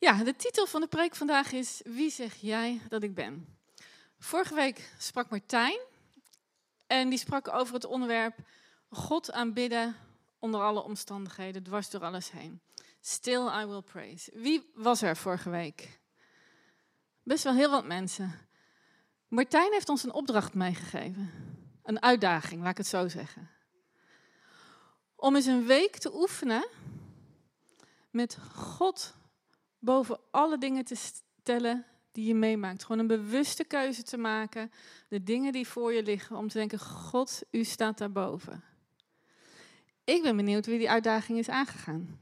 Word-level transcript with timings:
Ja, 0.00 0.24
de 0.24 0.36
titel 0.36 0.66
van 0.66 0.80
de 0.80 0.86
preek 0.86 1.14
vandaag 1.14 1.52
is 1.52 1.80
Wie 1.84 2.10
zeg 2.10 2.34
jij 2.34 2.80
dat 2.88 3.02
ik 3.02 3.14
ben? 3.14 3.58
Vorige 4.18 4.54
week 4.54 4.92
sprak 4.98 5.30
Martijn 5.30 5.78
en 6.86 7.08
die 7.08 7.18
sprak 7.18 7.48
over 7.48 7.74
het 7.74 7.84
onderwerp 7.84 8.38
God 8.90 9.32
aanbidden 9.32 9.96
onder 10.38 10.60
alle 10.60 10.82
omstandigheden, 10.82 11.62
dwars 11.62 11.90
door 11.90 12.04
alles 12.04 12.30
heen. 12.30 12.60
Still 13.00 13.46
I 13.60 13.66
will 13.66 13.80
praise. 13.80 14.30
Wie 14.34 14.70
was 14.74 15.02
er 15.02 15.16
vorige 15.16 15.50
week? 15.50 16.00
Best 17.22 17.44
wel 17.44 17.54
heel 17.54 17.70
wat 17.70 17.86
mensen. 17.86 18.48
Martijn 19.28 19.72
heeft 19.72 19.88
ons 19.88 20.02
een 20.02 20.12
opdracht 20.12 20.54
meegegeven. 20.54 21.30
Een 21.82 22.02
uitdaging, 22.02 22.60
laat 22.62 22.70
ik 22.70 22.76
het 22.76 22.86
zo 22.86 23.08
zeggen. 23.08 23.50
Om 25.16 25.36
eens 25.36 25.46
een 25.46 25.66
week 25.66 25.96
te 25.96 26.14
oefenen 26.14 26.68
met 28.10 28.38
God 28.54 29.16
boven 29.78 30.20
alle 30.30 30.58
dingen 30.58 30.84
te 30.84 30.94
stellen 30.94 31.86
die 32.12 32.26
je 32.26 32.34
meemaakt. 32.34 32.82
Gewoon 32.82 32.98
een 32.98 33.06
bewuste 33.06 33.64
keuze 33.64 34.02
te 34.02 34.16
maken. 34.16 34.72
De 35.08 35.22
dingen 35.22 35.52
die 35.52 35.68
voor 35.68 35.92
je 35.92 36.02
liggen. 36.02 36.36
Om 36.36 36.48
te 36.48 36.58
denken, 36.58 36.78
God, 36.78 37.42
u 37.50 37.64
staat 37.64 37.98
daarboven. 37.98 38.64
Ik 40.04 40.22
ben 40.22 40.36
benieuwd 40.36 40.66
wie 40.66 40.78
die 40.78 40.90
uitdaging 40.90 41.38
is 41.38 41.48
aangegaan. 41.48 42.20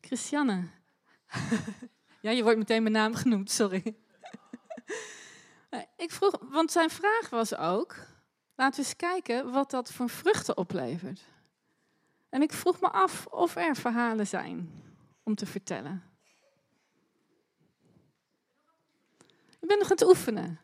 Christiane. 0.00 0.68
ja, 2.22 2.30
je 2.30 2.42
wordt 2.42 2.58
meteen 2.58 2.82
mijn 2.82 2.94
naam 2.94 3.14
genoemd, 3.14 3.50
sorry. 3.50 3.82
Ik 5.96 6.10
vroeg, 6.10 6.38
want 6.50 6.72
zijn 6.72 6.90
vraag 6.90 7.30
was 7.30 7.56
ook, 7.56 7.96
laten 8.54 8.80
we 8.80 8.86
eens 8.86 8.96
kijken 8.96 9.52
wat 9.52 9.70
dat 9.70 9.92
voor 9.92 10.08
vruchten 10.08 10.56
oplevert. 10.56 11.20
En 12.34 12.42
ik 12.42 12.52
vroeg 12.52 12.80
me 12.80 12.90
af 12.90 13.26
of 13.26 13.56
er 13.56 13.76
verhalen 13.76 14.26
zijn 14.26 14.82
om 15.22 15.34
te 15.34 15.46
vertellen. 15.46 16.02
Ik 19.60 19.68
ben 19.68 19.78
nog 19.78 19.90
aan 19.90 19.96
het 19.96 20.06
oefenen. 20.06 20.60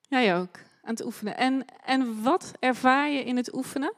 Jij 0.00 0.36
ook, 0.36 0.56
aan 0.58 0.90
het 0.94 1.04
oefenen. 1.04 1.36
En, 1.36 1.64
en 1.84 2.22
wat 2.22 2.52
ervaar 2.58 3.08
je 3.10 3.24
in 3.24 3.36
het 3.36 3.54
oefenen? 3.54 3.92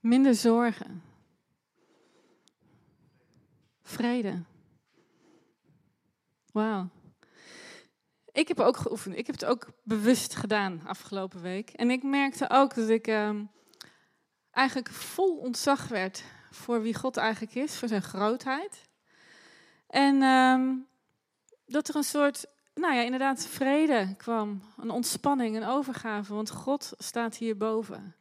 Minder 0.00 0.34
zorgen. 0.34 1.02
Vrede. 3.82 4.42
Wauw. 6.52 6.88
Ik 8.32 8.48
heb 8.48 8.60
ook 8.60 8.76
geoefend. 8.76 9.16
Ik 9.16 9.26
heb 9.26 9.34
het 9.40 9.44
ook 9.44 9.66
bewust 9.82 10.34
gedaan 10.34 10.82
afgelopen 10.86 11.42
week. 11.42 11.70
En 11.70 11.90
ik 11.90 12.02
merkte 12.02 12.50
ook 12.50 12.74
dat 12.74 12.88
ik 12.88 13.06
ehm, 13.06 13.44
eigenlijk 14.50 14.90
vol 14.90 15.36
ontzag 15.36 15.88
werd 15.88 16.24
voor 16.50 16.82
wie 16.82 16.94
God 16.94 17.16
eigenlijk 17.16 17.54
is, 17.54 17.76
voor 17.76 17.88
zijn 17.88 18.02
grootheid. 18.02 18.88
En 19.86 20.22
ehm, 20.22 20.74
dat 21.66 21.88
er 21.88 21.96
een 21.96 22.04
soort, 22.04 22.46
nou 22.74 22.94
ja, 22.94 23.00
inderdaad 23.00 23.46
vrede 23.46 24.14
kwam. 24.16 24.62
Een 24.76 24.90
ontspanning, 24.90 25.56
een 25.56 25.66
overgave, 25.66 26.34
want 26.34 26.50
God 26.50 26.92
staat 26.98 27.36
hierboven. 27.36 28.14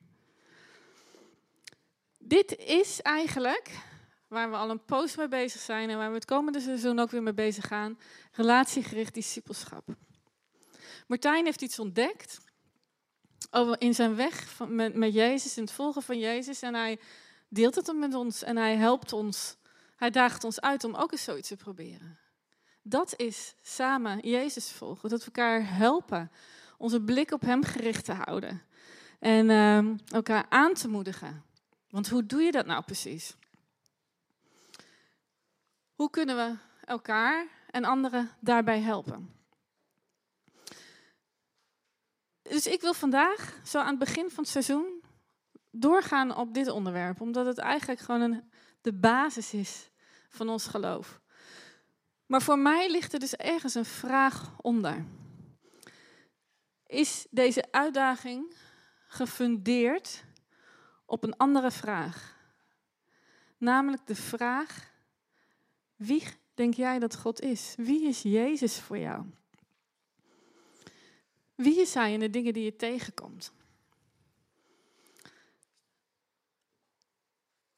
Dit 2.18 2.58
is 2.58 3.02
eigenlijk 3.02 3.72
waar 4.30 4.50
we 4.50 4.56
al 4.56 4.70
een 4.70 4.86
post 4.86 5.18
mee 5.18 5.28
bezig 5.28 5.62
zijn 5.62 5.90
en 5.90 5.98
waar 5.98 6.10
we 6.10 6.16
het 6.16 6.26
komende 6.26 6.60
seizoen 6.60 7.00
ook 7.00 7.12
weer 7.12 7.24
mee 7.24 7.34
bezig 7.34 7.68
gaan. 7.68 8.00
Relatiegericht 8.32 9.14
discipelschap. 9.14 9.88
Martijn 11.08 11.46
heeft 11.46 11.62
iets 11.62 11.80
ontdekt 11.80 12.40
in 13.78 13.94
zijn 13.94 14.16
weg 14.16 14.60
met, 14.68 14.96
met 14.96 15.14
Jezus, 15.14 15.58
in 15.58 15.64
het 15.64 15.72
volgen 15.72 16.02
van 16.02 16.20
Jezus. 16.20 16.62
En 16.62 16.74
hij 16.74 17.00
deelt 17.48 17.76
het 17.76 17.96
met 17.96 18.14
ons 18.14 18.44
en 18.44 18.58
hij 18.58 18.76
helpt 18.76 19.14
ons. 19.14 19.56
Hij 19.96 20.10
daagt 20.10 20.44
ons 20.44 20.62
uit 20.62 20.84
om 20.84 20.96
ook 20.96 21.12
eens 21.12 21.24
zoiets 21.24 21.48
te 21.48 21.56
proberen. 21.56 22.20
Dat 22.82 23.14
is 23.18 23.56
samen 23.62 24.20
Jezus 24.20 24.72
volgen. 24.72 25.10
Dat 25.10 25.20
we 25.20 25.26
elkaar 25.26 25.76
helpen. 25.76 26.32
Onze 26.78 27.02
blik 27.02 27.32
op 27.32 27.42
Hem 27.42 27.64
gericht 27.64 28.06
te 28.06 28.14
houden. 28.14 28.62
En 29.20 29.50
uh, 29.50 30.14
elkaar 30.14 30.46
aan 30.50 30.74
te 30.74 30.88
moedigen. 30.88 31.44
Want 31.90 32.10
hoe 32.10 32.26
doe 32.26 32.42
je 32.42 32.52
dat 32.52 32.66
nou 32.66 32.84
precies? 32.84 33.36
Hoe 36.00 36.10
kunnen 36.10 36.36
we 36.36 36.56
elkaar 36.86 37.48
en 37.72 37.84
anderen 37.84 38.30
daarbij 38.40 38.80
helpen? 38.80 39.34
Dus 42.42 42.68
ik 42.68 42.82
wil 42.82 42.94
vandaag, 42.94 43.60
zo 43.66 43.80
aan 43.80 43.90
het 43.90 44.00
begin 44.00 44.30
van 44.30 44.44
het 44.44 44.52
seizoen, 44.52 45.04
doorgaan 45.72 46.36
op 46.36 46.54
dit 46.54 46.68
onderwerp. 46.68 47.22
Omdat 47.22 47.46
het 47.46 47.58
eigenlijk 47.58 48.00
gewoon 48.00 48.22
een, 48.22 48.52
de 48.82 48.94
basis 48.94 49.54
is 49.54 49.90
van 50.30 50.50
ons 50.50 50.68
geloof. 50.68 51.22
Maar 52.26 52.42
voor 52.42 52.60
mij 52.60 52.92
ligt 52.92 53.14
er 53.14 53.20
dus 53.20 53.36
ergens 53.36 53.76
een 53.76 53.86
vraag 53.86 54.54
onder. 54.62 55.06
Is 56.86 57.28
deze 57.30 57.72
uitdaging 57.72 58.56
gefundeerd 59.08 60.24
op 61.06 61.24
een 61.24 61.38
andere 61.38 61.72
vraag? 61.72 62.38
Namelijk 63.58 64.08
de 64.08 64.16
vraag 64.16 64.89
wie 66.00 66.24
denk 66.54 66.74
jij 66.74 67.00
dat 67.00 67.16
God 67.16 67.42
is? 67.42 67.74
Wie 67.78 68.08
is 68.08 68.22
Jezus 68.22 68.80
voor 68.80 68.98
jou? 68.98 69.24
Wie 71.56 71.82
is 71.82 71.94
Hij 71.94 72.14
in 72.14 72.20
de 72.20 72.30
dingen 72.30 72.54
die 72.54 72.64
je 72.64 72.76
tegenkomt? 72.76 73.52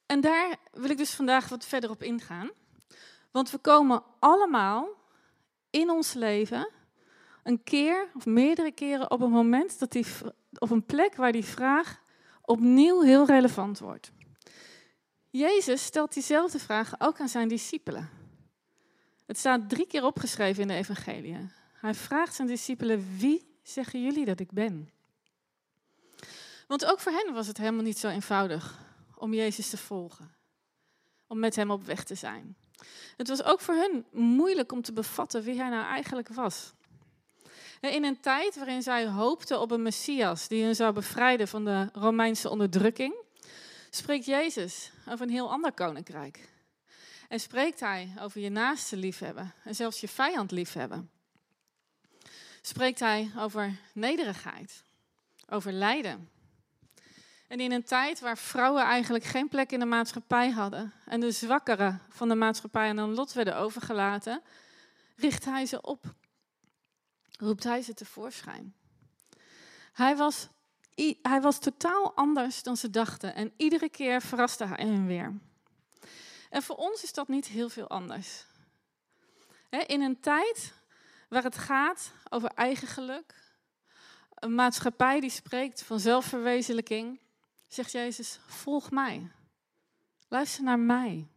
En 0.05 0.21
daar 0.21 0.57
wil 0.71 0.89
ik 0.89 0.97
dus 0.97 1.13
vandaag 1.13 1.49
wat 1.49 1.65
verder 1.65 1.89
op 1.89 2.03
ingaan. 2.03 2.49
Want 3.31 3.51
we 3.51 3.57
komen 3.57 4.03
allemaal 4.19 4.87
in 5.69 5.89
ons 5.89 6.13
leven 6.13 6.69
een 7.43 7.63
keer 7.63 8.07
of 8.15 8.25
meerdere 8.25 8.71
keren 8.71 9.11
op 9.11 9.21
een 9.21 9.31
moment 9.31 9.79
dat 9.79 9.91
die, 9.91 10.05
op 10.57 10.69
een 10.69 10.85
plek 10.85 11.15
waar 11.15 11.31
die 11.31 11.45
vraag 11.45 12.01
opnieuw 12.41 13.01
heel 13.01 13.25
relevant 13.25 13.79
wordt. 13.79 14.11
Jezus 15.31 15.83
stelt 15.83 16.13
diezelfde 16.13 16.59
vraag 16.59 16.93
ook 16.97 17.19
aan 17.19 17.29
zijn 17.29 17.47
discipelen. 17.47 18.09
Het 19.25 19.37
staat 19.37 19.69
drie 19.69 19.87
keer 19.87 20.03
opgeschreven 20.03 20.61
in 20.61 20.67
de 20.67 20.73
evangelie. 20.73 21.37
Hij 21.73 21.93
vraagt 21.93 22.35
zijn 22.35 22.47
discipelen, 22.47 23.17
wie 23.17 23.59
zeggen 23.63 24.03
jullie 24.03 24.25
dat 24.25 24.39
ik 24.39 24.51
ben? 24.51 24.89
Want 26.67 26.85
ook 26.85 26.99
voor 26.99 27.11
hen 27.11 27.33
was 27.33 27.47
het 27.47 27.57
helemaal 27.57 27.83
niet 27.83 27.99
zo 27.99 28.07
eenvoudig 28.07 28.79
om 29.15 29.33
Jezus 29.33 29.69
te 29.69 29.77
volgen. 29.77 30.35
Om 31.27 31.39
met 31.39 31.55
hem 31.55 31.71
op 31.71 31.83
weg 31.83 32.03
te 32.03 32.15
zijn. 32.15 32.55
Het 33.17 33.27
was 33.27 33.43
ook 33.43 33.59
voor 33.59 33.75
hen 33.75 34.05
moeilijk 34.11 34.71
om 34.71 34.81
te 34.81 34.93
bevatten 34.93 35.43
wie 35.43 35.57
hij 35.57 35.69
nou 35.69 35.85
eigenlijk 35.85 36.27
was. 36.27 36.73
In 37.79 38.03
een 38.03 38.19
tijd 38.19 38.55
waarin 38.55 38.81
zij 38.81 39.07
hoopten 39.07 39.59
op 39.59 39.71
een 39.71 39.81
Messias 39.81 40.47
die 40.47 40.63
hen 40.63 40.75
zou 40.75 40.93
bevrijden 40.93 41.47
van 41.47 41.65
de 41.65 41.89
Romeinse 41.93 42.49
onderdrukking, 42.49 43.13
spreekt 43.95 44.25
Jezus 44.25 44.91
over 45.09 45.25
een 45.25 45.31
heel 45.31 45.51
ander 45.51 45.71
koninkrijk. 45.71 46.49
En 47.27 47.39
spreekt 47.39 47.79
hij 47.79 48.13
over 48.19 48.41
je 48.41 48.49
naaste 48.49 48.97
liefhebben 48.97 49.53
en 49.63 49.75
zelfs 49.75 49.99
je 49.99 50.07
vijand 50.07 50.51
liefhebben. 50.51 51.09
Spreekt 52.61 52.99
hij 52.99 53.31
over 53.37 53.77
nederigheid, 53.93 54.83
over 55.49 55.71
lijden. 55.71 56.29
En 57.47 57.59
in 57.59 57.71
een 57.71 57.83
tijd 57.83 58.19
waar 58.19 58.37
vrouwen 58.37 58.83
eigenlijk 58.83 59.23
geen 59.23 59.47
plek 59.47 59.71
in 59.71 59.79
de 59.79 59.85
maatschappij 59.85 60.49
hadden 60.49 60.93
en 61.05 61.19
de 61.19 61.31
zwakkeren 61.31 62.01
van 62.09 62.29
de 62.29 62.35
maatschappij 62.35 62.89
aan 62.89 62.97
een 62.97 63.13
lot 63.13 63.33
werden 63.33 63.57
overgelaten, 63.57 64.41
richt 65.15 65.45
hij 65.45 65.65
ze 65.65 65.81
op. 65.81 66.13
Roept 67.37 67.63
hij 67.63 67.81
ze 67.81 67.93
tevoorschijn. 67.93 68.75
Hij 69.93 70.15
was, 70.15 70.47
hij 71.21 71.41
was 71.41 71.59
totaal 71.59 72.15
anders 72.15 72.63
dan 72.63 72.77
ze 72.77 72.89
dachten 72.89 73.35
en 73.35 73.53
iedere 73.57 73.89
keer 73.89 74.21
verraste 74.21 74.65
hij 74.65 74.85
hen 74.85 75.07
weer. 75.07 75.39
En 76.49 76.63
voor 76.63 76.75
ons 76.75 77.03
is 77.03 77.13
dat 77.13 77.27
niet 77.27 77.47
heel 77.47 77.69
veel 77.69 77.87
anders. 77.87 78.45
In 79.69 80.01
een 80.01 80.19
tijd 80.19 80.73
waar 81.29 81.43
het 81.43 81.57
gaat 81.57 82.11
over 82.29 82.49
eigen 82.49 82.87
geluk, 82.87 83.35
een 84.35 84.55
maatschappij 84.55 85.19
die 85.19 85.29
spreekt 85.29 85.83
van 85.83 85.99
zelfverwezenlijking, 85.99 87.19
zegt 87.67 87.91
Jezus: 87.91 88.39
Volg 88.47 88.91
mij. 88.91 89.31
Luister 90.27 90.63
naar 90.63 90.79
mij. 90.79 91.27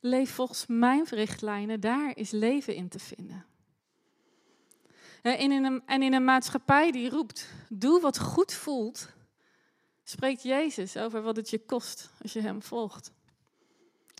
Leef 0.00 0.30
volgens 0.30 0.66
mijn 0.66 1.04
richtlijnen, 1.04 1.80
daar 1.80 2.16
is 2.16 2.30
leven 2.30 2.74
in 2.74 2.88
te 2.88 2.98
vinden. 2.98 3.47
En 5.22 5.38
in 5.38 5.64
een, 5.64 5.82
en 5.86 6.02
in 6.02 6.12
een 6.12 6.24
maatschappij 6.24 6.90
die 6.90 7.10
roept: 7.10 7.48
Doe 7.68 8.00
wat 8.00 8.18
goed 8.18 8.52
voelt, 8.52 9.08
spreekt 10.04 10.42
Jezus 10.42 10.96
over 10.96 11.22
wat 11.22 11.36
het 11.36 11.50
je 11.50 11.64
kost 11.64 12.10
als 12.22 12.32
je 12.32 12.40
hem 12.40 12.62
volgt. 12.62 13.12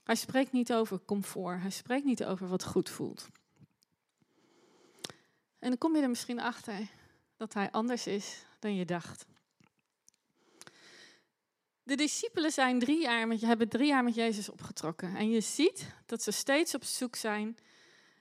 Hij 0.05 0.15
spreekt 0.15 0.53
niet 0.53 0.73
over 0.73 1.01
comfort, 1.05 1.61
hij 1.61 1.71
spreekt 1.71 2.05
niet 2.05 2.25
over 2.25 2.49
wat 2.49 2.65
goed 2.65 2.91
voelt. 2.91 3.29
En 5.59 5.69
dan 5.69 5.79
kom 5.79 5.97
je 5.97 6.03
er 6.03 6.09
misschien 6.09 6.41
achter 6.41 6.89
dat 7.37 7.55
hij 7.55 7.71
anders 7.71 8.07
is 8.07 8.45
dan 8.59 8.75
je 8.75 8.85
dacht. 8.85 9.27
De 11.83 11.97
discipelen 11.97 12.51
zijn 12.51 12.79
drie 12.79 13.01
jaar 13.01 13.27
met, 13.27 13.41
hebben 13.41 13.69
drie 13.69 13.87
jaar 13.87 14.05
met 14.05 14.15
Jezus 14.15 14.49
opgetrokken. 14.49 15.17
En 15.17 15.31
je 15.31 15.41
ziet 15.41 15.95
dat 16.07 16.23
ze 16.23 16.31
steeds 16.31 16.75
op 16.75 16.85
zoek 16.85 17.17
zijn. 17.17 17.57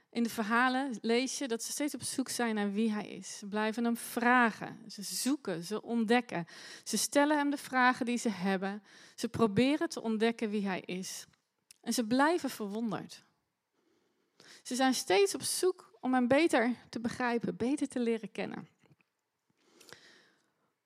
In 0.10 0.24
de 0.24 0.30
verhalen 0.30 0.98
lees 1.02 1.38
je 1.38 1.48
dat 1.48 1.64
ze 1.64 1.72
steeds 1.72 1.94
op 1.94 2.04
zoek 2.04 2.30
zijn 2.30 2.56
naar 2.56 2.72
wie 2.72 2.92
hij 2.92 3.08
is. 3.08 3.38
Ze 3.38 3.48
blijven 3.48 3.84
hem 3.84 3.98
vragen. 3.98 4.84
Ze 4.88 5.02
zoeken, 5.02 5.64
ze 5.64 5.82
ontdekken. 5.82 6.46
Ze 6.84 6.98
stellen 6.98 7.38
hem 7.38 7.50
de 7.50 7.58
vragen 7.58 8.06
die 8.06 8.18
ze 8.18 8.30
hebben. 8.30 8.84
Ze 9.16 9.30
proberen 9.30 9.90
te 9.90 10.02
ontdekken 10.02 10.50
wie 10.50 10.68
hij 10.68 10.82
is. 10.82 11.26
En 11.82 11.94
ze 11.94 12.06
blijven 12.06 12.50
verwonderd. 12.50 13.24
Ze 14.64 14.76
zijn 14.76 14.94
steeds 14.94 15.36
op 15.36 15.42
zoek 15.42 15.98
om 16.00 16.14
hem 16.14 16.28
beter 16.28 16.76
te 16.90 17.00
begrijpen, 17.00 17.56
beter 17.56 17.88
te 17.88 18.00
leren 18.00 18.32
kennen. 18.32 18.68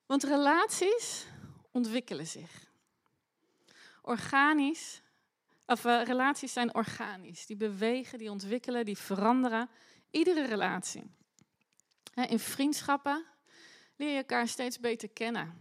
Want 0.06 0.22
relaties 0.22 1.26
ontwikkelen 1.70 2.26
zich. 2.26 2.70
Organisch, 4.02 5.01
of 5.66 5.84
uh, 5.84 6.02
relaties 6.04 6.52
zijn 6.52 6.74
organisch. 6.74 7.46
Die 7.46 7.56
bewegen, 7.56 8.18
die 8.18 8.30
ontwikkelen, 8.30 8.84
die 8.84 8.98
veranderen. 8.98 9.68
Iedere 10.10 10.46
relatie. 10.46 11.10
in 12.14 12.38
vriendschappen 12.38 13.24
leer 13.96 14.10
je 14.10 14.16
elkaar 14.16 14.48
steeds 14.48 14.80
beter 14.80 15.08
kennen. 15.08 15.60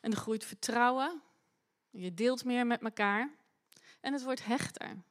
En 0.00 0.10
er 0.10 0.16
groeit 0.16 0.44
vertrouwen. 0.44 1.22
Je 1.90 2.14
deelt 2.14 2.44
meer 2.44 2.66
met 2.66 2.82
elkaar. 2.82 3.30
En 4.00 4.12
het 4.12 4.22
wordt 4.22 4.44
hechter. 4.44 5.02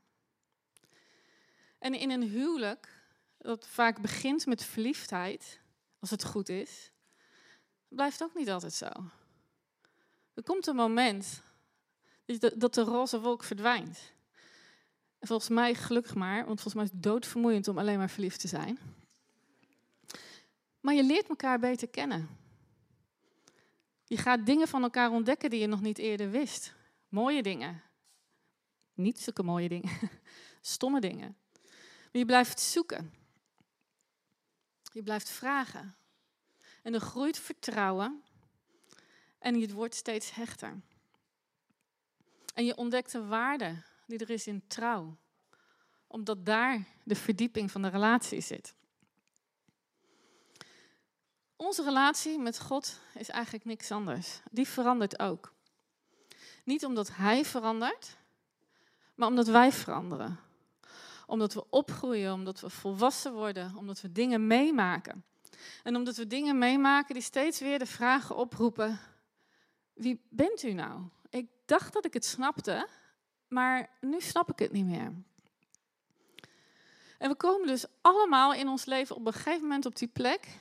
En 1.79 1.93
in 1.93 2.11
een 2.11 2.23
huwelijk, 2.23 2.89
dat 3.37 3.67
vaak 3.67 4.01
begint 4.01 4.45
met 4.45 4.63
verliefdheid, 4.63 5.59
als 5.99 6.09
het 6.09 6.23
goed 6.23 6.49
is, 6.49 6.91
blijft 7.87 8.23
ook 8.23 8.33
niet 8.33 8.49
altijd 8.49 8.73
zo. 8.73 8.89
Er 10.33 10.43
komt 10.43 10.67
een 10.67 10.75
moment 10.75 11.41
dat 12.55 12.73
de 12.73 12.81
roze 12.83 13.21
wolk 13.21 13.43
verdwijnt. 13.43 14.13
En 15.19 15.27
volgens 15.27 15.49
mij 15.49 15.75
gelukkig 15.75 16.15
maar, 16.15 16.45
want 16.45 16.61
volgens 16.61 16.73
mij 16.73 16.83
is 16.83 16.89
het 16.91 17.03
doodvermoeiend 17.03 17.67
om 17.67 17.77
alleen 17.77 17.97
maar 17.97 18.09
verliefd 18.09 18.39
te 18.39 18.47
zijn. 18.47 18.79
Maar 20.79 20.93
je 20.93 21.03
leert 21.03 21.29
elkaar 21.29 21.59
beter 21.59 21.87
kennen. 21.87 22.29
Je 24.03 24.17
gaat 24.17 24.45
dingen 24.45 24.67
van 24.67 24.83
elkaar 24.83 25.11
ontdekken 25.11 25.49
die 25.49 25.59
je 25.59 25.67
nog 25.67 25.81
niet 25.81 25.97
eerder 25.97 26.31
wist. 26.31 26.73
Mooie 27.09 27.41
dingen. 27.41 27.81
Niet 28.93 29.19
zulke 29.19 29.43
mooie 29.43 29.69
dingen. 29.69 29.89
Stomme 30.61 30.99
dingen. 30.99 31.37
Maar 31.61 32.21
je 32.21 32.25
blijft 32.25 32.59
zoeken. 32.59 33.13
Je 34.93 35.03
blijft 35.03 35.29
vragen. 35.29 35.95
En 36.83 36.93
er 36.93 36.99
groeit 36.99 37.39
vertrouwen. 37.39 38.23
En 39.39 39.61
het 39.61 39.71
wordt 39.71 39.95
steeds 39.95 40.33
hechter. 40.33 40.81
En 42.55 42.65
je 42.65 42.75
ontdekt 42.75 43.11
de 43.11 43.25
waarde 43.25 43.83
die 44.07 44.19
er 44.19 44.29
is 44.29 44.47
in 44.47 44.67
trouw. 44.67 45.17
Omdat 46.07 46.45
daar 46.45 46.87
de 47.03 47.15
verdieping 47.15 47.71
van 47.71 47.81
de 47.81 47.87
relatie 47.87 48.41
zit. 48.41 48.73
Onze 51.55 51.83
relatie 51.83 52.39
met 52.39 52.59
God 52.59 52.99
is 53.13 53.29
eigenlijk 53.29 53.65
niks 53.65 53.91
anders. 53.91 54.41
Die 54.51 54.67
verandert 54.67 55.19
ook. 55.19 55.53
Niet 56.63 56.85
omdat 56.85 57.15
Hij 57.15 57.45
verandert, 57.45 58.17
maar 59.15 59.27
omdat 59.27 59.47
wij 59.47 59.71
veranderen. 59.71 60.39
Omdat 61.27 61.53
we 61.53 61.69
opgroeien, 61.69 62.33
omdat 62.33 62.59
we 62.59 62.69
volwassen 62.69 63.33
worden, 63.33 63.75
omdat 63.75 64.01
we 64.01 64.11
dingen 64.11 64.47
meemaken. 64.47 65.23
En 65.83 65.95
omdat 65.95 66.15
we 66.15 66.27
dingen 66.27 66.57
meemaken 66.57 67.13
die 67.13 67.23
steeds 67.23 67.59
weer 67.59 67.79
de 67.79 67.85
vragen 67.85 68.35
oproepen: 68.35 68.99
wie 69.93 70.21
bent 70.29 70.63
u 70.63 70.73
nou? 70.73 71.01
Dacht 71.65 71.93
dat 71.93 72.05
ik 72.05 72.13
het 72.13 72.25
snapte, 72.25 72.87
maar 73.47 73.89
nu 74.01 74.21
snap 74.21 74.49
ik 74.51 74.59
het 74.59 74.71
niet 74.71 74.85
meer. 74.85 75.13
En 77.17 77.29
we 77.29 77.35
komen 77.35 77.67
dus 77.67 77.85
allemaal 78.01 78.53
in 78.53 78.67
ons 78.67 78.85
leven 78.85 79.15
op 79.15 79.25
een 79.25 79.33
gegeven 79.33 79.61
moment 79.61 79.85
op 79.85 79.95
die 79.95 80.07
plek 80.07 80.57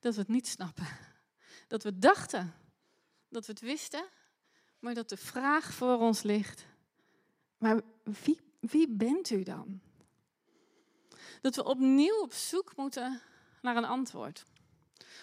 dat 0.00 0.14
we 0.14 0.20
het 0.20 0.28
niet 0.28 0.48
snappen. 0.48 0.86
Dat 1.68 1.82
we 1.82 1.98
dachten 1.98 2.54
dat 3.28 3.46
we 3.46 3.52
het 3.52 3.60
wisten, 3.60 4.04
maar 4.78 4.94
dat 4.94 5.08
de 5.08 5.16
vraag 5.16 5.72
voor 5.72 5.98
ons 5.98 6.22
ligt: 6.22 6.66
maar 7.58 7.80
wie, 8.02 8.40
wie 8.60 8.88
bent 8.88 9.30
u 9.30 9.42
dan? 9.42 9.80
Dat 11.40 11.56
we 11.56 11.64
opnieuw 11.64 12.20
op 12.20 12.32
zoek 12.32 12.76
moeten 12.76 13.20
naar 13.62 13.76
een 13.76 13.84
antwoord. 13.84 14.44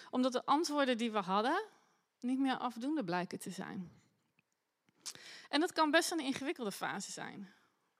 Omdat 0.10 0.32
de 0.32 0.46
antwoorden 0.46 0.98
die 0.98 1.12
we 1.12 1.20
hadden 1.20 1.66
niet 2.20 2.40
meer 2.40 2.58
afdoende 2.58 3.04
blijken 3.04 3.40
te 3.40 3.50
zijn. 3.50 3.92
En 5.50 5.60
dat 5.60 5.72
kan 5.72 5.92
best 5.92 6.12
een 6.12 6.20
ingewikkelde 6.20 6.72
fase 6.72 7.12
zijn. 7.12 7.54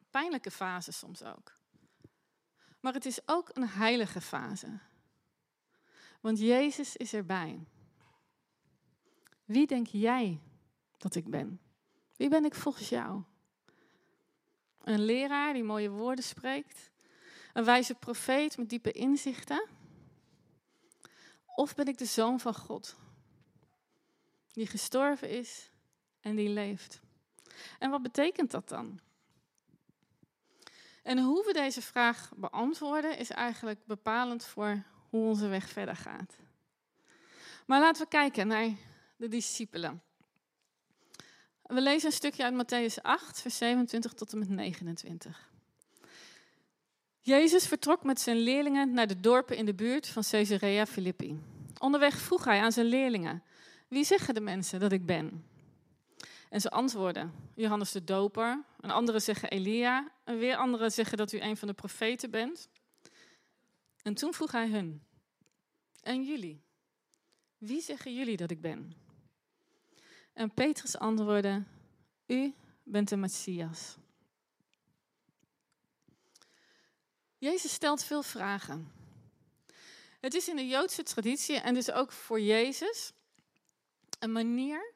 Pijnlijke 0.10 0.52
fase 0.52 0.92
soms 0.92 1.24
ook. 1.24 1.54
Maar 2.80 2.94
het 2.94 3.06
is 3.06 3.20
ook 3.26 3.50
een 3.54 3.68
heilige 3.68 4.22
fase. 4.22 4.80
Want 6.22 6.40
Jezus 6.40 6.96
is 6.96 7.14
erbij. 7.14 7.68
Wie 9.46 9.68
denk 9.68 9.88
jij 9.88 10.42
dat 10.98 11.16
ik 11.16 11.30
ben? 11.30 11.62
Wie 12.16 12.30
ben 12.30 12.46
ik 12.46 12.56
volgens 12.56 12.90
jou? 12.90 13.24
Een 14.84 15.06
leraar 15.06 15.54
die 15.54 15.64
mooie 15.64 15.90
woorden 15.90 16.24
spreekt? 16.24 16.92
Een 17.54 17.64
wijze 17.64 17.96
profeet 17.96 18.58
met 18.58 18.70
diepe 18.70 18.92
inzichten? 18.92 19.68
Of 21.46 21.76
ben 21.76 21.86
ik 21.86 21.98
de 21.98 22.06
zoon 22.06 22.40
van 22.40 22.56
God? 22.56 22.96
Die 24.52 24.68
gestorven 24.68 25.30
is 25.30 25.72
en 26.22 26.36
die 26.36 26.50
leeft. 26.50 27.00
En 27.80 27.90
wat 27.90 28.02
betekent 28.02 28.52
dat 28.52 28.70
dan? 28.70 29.00
En 31.04 31.20
hoe 31.20 31.46
we 31.46 31.54
deze 31.54 31.82
vraag 31.82 32.32
beantwoorden 32.36 33.18
is 33.18 33.30
eigenlijk 33.30 33.86
bepalend 33.86 34.46
voor 34.46 34.84
hoe 35.10 35.28
onze 35.28 35.48
weg 35.48 35.70
verder 35.70 35.96
gaat. 35.96 36.36
Maar 37.66 37.80
laten 37.80 38.04
we 38.04 38.10
kijken 38.10 38.48
naar 38.48 38.70
de 39.16 39.28
discipelen. 39.28 40.02
We 41.62 41.82
lezen 41.82 42.08
een 42.08 42.16
stukje 42.16 42.44
uit 42.44 42.54
Matthäus 42.54 43.02
8, 43.02 43.42
vers 43.42 43.58
27 43.58 44.14
tot 44.14 44.32
en 44.32 44.40
met 44.40 44.50
29. 44.50 45.50
Jezus 47.20 47.68
vertrok 47.68 48.04
met 48.04 48.20
zijn 48.22 48.38
leerlingen 48.38 48.94
naar 48.94 49.08
de 49.08 49.20
dorpen 49.20 49.58
in 49.58 49.66
de 49.66 49.74
buurt 49.74 50.08
van 50.08 50.24
Caesarea 50.30 50.86
Philippi. 50.86 51.40
Onderweg 51.80 52.18
vroeg 52.18 52.46
hij 52.46 52.60
aan 52.60 52.72
zijn 52.72 52.86
leerlingen: 52.86 53.44
Wie 53.88 54.04
zeggen 54.04 54.34
de 54.34 54.42
mensen 54.42 54.80
dat 54.80 54.92
ik 54.92 55.06
ben? 55.06 55.49
En 56.50 56.62
ze 56.62 56.70
antwoorden: 56.70 57.34
Johannes 57.56 57.92
de 57.92 58.04
Doper. 58.04 58.64
En 58.80 58.90
anderen 58.90 59.22
zeggen 59.22 59.50
Elia. 59.50 60.12
En 60.24 60.38
weer 60.38 60.56
anderen 60.56 60.92
zeggen 60.92 61.18
dat 61.18 61.32
u 61.32 61.40
een 61.40 61.58
van 61.58 61.68
de 61.68 61.74
profeten 61.74 62.32
bent. 62.32 62.70
En 64.02 64.14
toen 64.14 64.34
vroeg 64.34 64.52
hij 64.52 64.70
hun: 64.70 65.04
En 66.02 66.24
jullie? 66.24 66.64
Wie 67.58 67.82
zeggen 67.82 68.16
jullie 68.16 68.38
dat 68.38 68.52
ik 68.52 68.62
ben? 68.62 68.94
En 70.34 70.54
Petrus 70.54 70.98
antwoordde: 70.98 71.64
U 72.26 72.54
bent 72.84 73.10
de 73.10 73.18
Messias. 73.18 73.98
Jezus 77.38 77.74
stelt 77.74 78.04
veel 78.04 78.24
vragen. 78.24 78.92
Het 80.20 80.34
is 80.34 80.48
in 80.50 80.56
de 80.56 80.68
Joodse 80.68 81.04
traditie 81.04 81.60
en 81.60 81.74
dus 81.74 81.92
ook 81.92 82.12
voor 82.12 82.42
Jezus 82.42 83.12
een 84.20 84.32
manier 84.32 84.94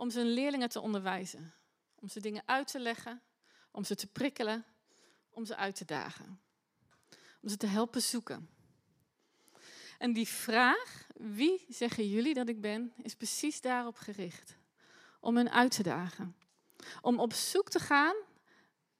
om 0.00 0.10
zijn 0.10 0.26
leerlingen 0.26 0.68
te 0.68 0.80
onderwijzen. 0.80 1.54
Om 1.94 2.08
ze 2.08 2.20
dingen 2.20 2.42
uit 2.46 2.66
te 2.70 2.78
leggen, 2.78 3.22
om 3.70 3.84
ze 3.84 3.94
te 3.94 4.06
prikkelen, 4.06 4.64
om 5.30 5.44
ze 5.44 5.56
uit 5.56 5.76
te 5.76 5.84
dagen. 5.84 6.40
Om 7.42 7.48
ze 7.48 7.56
te 7.56 7.66
helpen 7.66 8.02
zoeken. 8.02 8.50
En 9.98 10.12
die 10.12 10.28
vraag, 10.28 11.06
wie 11.14 11.66
zeggen 11.68 12.08
jullie 12.08 12.34
dat 12.34 12.48
ik 12.48 12.60
ben, 12.60 12.92
is 13.02 13.14
precies 13.14 13.60
daarop 13.60 13.96
gericht. 13.96 14.56
Om 15.20 15.36
hen 15.36 15.50
uit 15.50 15.74
te 15.74 15.82
dagen. 15.82 16.36
Om 17.00 17.20
op 17.20 17.32
zoek 17.32 17.68
te 17.68 17.78
gaan 17.78 18.16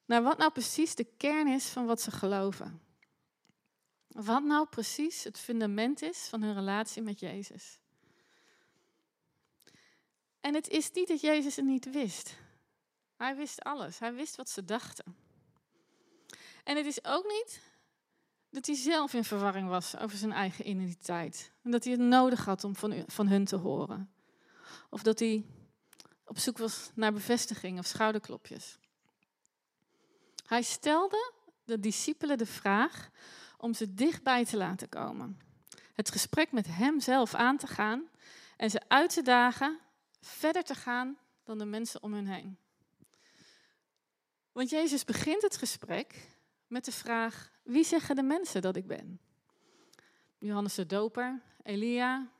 naar 0.05 0.23
wat 0.23 0.37
nou 0.37 0.51
precies 0.51 0.95
de 0.95 1.07
kern 1.17 1.47
is 1.47 1.65
van 1.65 1.85
wat 1.85 2.01
ze 2.01 2.11
geloven. 2.11 2.81
Wat 4.07 4.43
nou 4.43 4.67
precies 4.67 5.23
het 5.23 5.39
fundament 5.39 6.01
is 6.01 6.17
van 6.17 6.41
hun 6.41 6.53
relatie 6.53 7.01
met 7.01 7.19
Jezus. 7.19 7.80
En 10.41 10.53
het 10.53 10.67
is 10.67 10.91
niet 10.91 11.07
dat 11.07 11.21
Jezus 11.21 11.55
het 11.55 11.65
niet 11.65 11.91
wist. 11.91 12.35
Hij 13.15 13.35
wist 13.35 13.63
alles. 13.63 13.99
Hij 13.99 14.13
wist 14.13 14.35
wat 14.35 14.49
ze 14.49 14.65
dachten. 14.65 15.15
En 16.63 16.77
het 16.77 16.85
is 16.85 17.03
ook 17.03 17.23
niet 17.27 17.61
dat 18.49 18.65
hij 18.65 18.75
zelf 18.75 19.13
in 19.13 19.23
verwarring 19.23 19.67
was 19.67 19.97
over 19.97 20.17
zijn 20.17 20.31
eigen 20.31 20.69
identiteit. 20.69 21.51
En 21.63 21.71
dat 21.71 21.83
hij 21.83 21.93
het 21.93 22.01
nodig 22.01 22.45
had 22.45 22.63
om 22.63 22.75
van, 22.75 23.03
van 23.07 23.27
hun 23.27 23.45
te 23.45 23.55
horen. 23.55 24.13
Of 24.89 25.03
dat 25.03 25.19
hij 25.19 25.45
op 26.25 26.39
zoek 26.39 26.57
was 26.57 26.91
naar 26.93 27.13
bevestiging 27.13 27.79
of 27.79 27.85
schouderklopjes. 27.85 28.79
Hij 30.45 30.61
stelde 30.61 31.33
de 31.63 31.79
discipelen 31.79 32.37
de 32.37 32.45
vraag 32.45 33.09
om 33.57 33.73
ze 33.73 33.93
dichtbij 33.93 34.45
te 34.45 34.57
laten 34.57 34.89
komen. 34.89 35.39
Het 35.93 36.11
gesprek 36.11 36.51
met 36.51 36.67
hem 36.67 36.99
zelf 36.99 37.33
aan 37.33 37.57
te 37.57 37.67
gaan 37.67 38.09
en 38.57 38.69
ze 38.69 38.81
uit 38.87 39.13
te 39.13 39.21
dagen 39.21 39.79
verder 40.21 40.63
te 40.63 40.75
gaan 40.75 41.17
dan 41.43 41.57
de 41.57 41.65
mensen 41.65 42.03
om 42.03 42.13
hen 42.13 42.27
heen. 42.27 42.57
Want 44.51 44.69
Jezus 44.69 45.05
begint 45.05 45.41
het 45.41 45.57
gesprek 45.57 46.27
met 46.67 46.85
de 46.85 46.91
vraag: 46.91 47.51
wie 47.63 47.83
zeggen 47.83 48.15
de 48.15 48.23
mensen 48.23 48.61
dat 48.61 48.75
ik 48.75 48.87
ben? 48.87 49.19
Johannes 50.37 50.75
de 50.75 50.85
Doper, 50.85 51.41
Elia, 51.63 52.31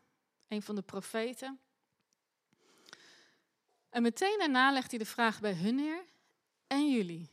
een 0.47 0.61
van 0.61 0.75
de 0.75 0.81
profeten. 0.81 1.59
En 3.89 4.01
meteen 4.01 4.37
daarna 4.37 4.71
legt 4.71 4.89
hij 4.89 4.99
de 4.99 5.05
vraag 5.05 5.39
bij 5.39 5.53
hun 5.53 5.75
neer: 5.75 6.03
en 6.67 6.91
jullie? 6.91 7.29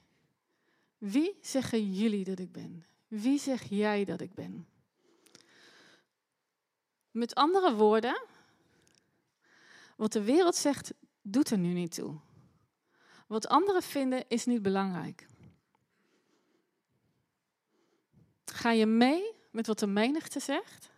Wie 0.98 1.38
zeggen 1.40 1.94
jullie 1.94 2.24
dat 2.24 2.38
ik 2.38 2.52
ben? 2.52 2.86
Wie 3.08 3.38
zeg 3.38 3.68
jij 3.68 4.04
dat 4.04 4.20
ik 4.20 4.34
ben? 4.34 4.68
Met 7.10 7.34
andere 7.34 7.74
woorden, 7.74 8.22
wat 9.98 10.12
de 10.12 10.22
wereld 10.22 10.54
zegt, 10.54 10.92
doet 11.22 11.50
er 11.50 11.58
nu 11.58 11.72
niet 11.72 11.94
toe. 11.94 12.18
Wat 13.26 13.48
anderen 13.48 13.82
vinden 13.82 14.28
is 14.28 14.46
niet 14.46 14.62
belangrijk. 14.62 15.26
Ga 18.44 18.70
je 18.70 18.86
mee 18.86 19.32
met 19.50 19.66
wat 19.66 19.78
de 19.78 19.86
menigte 19.86 20.40
zegt? 20.40 20.90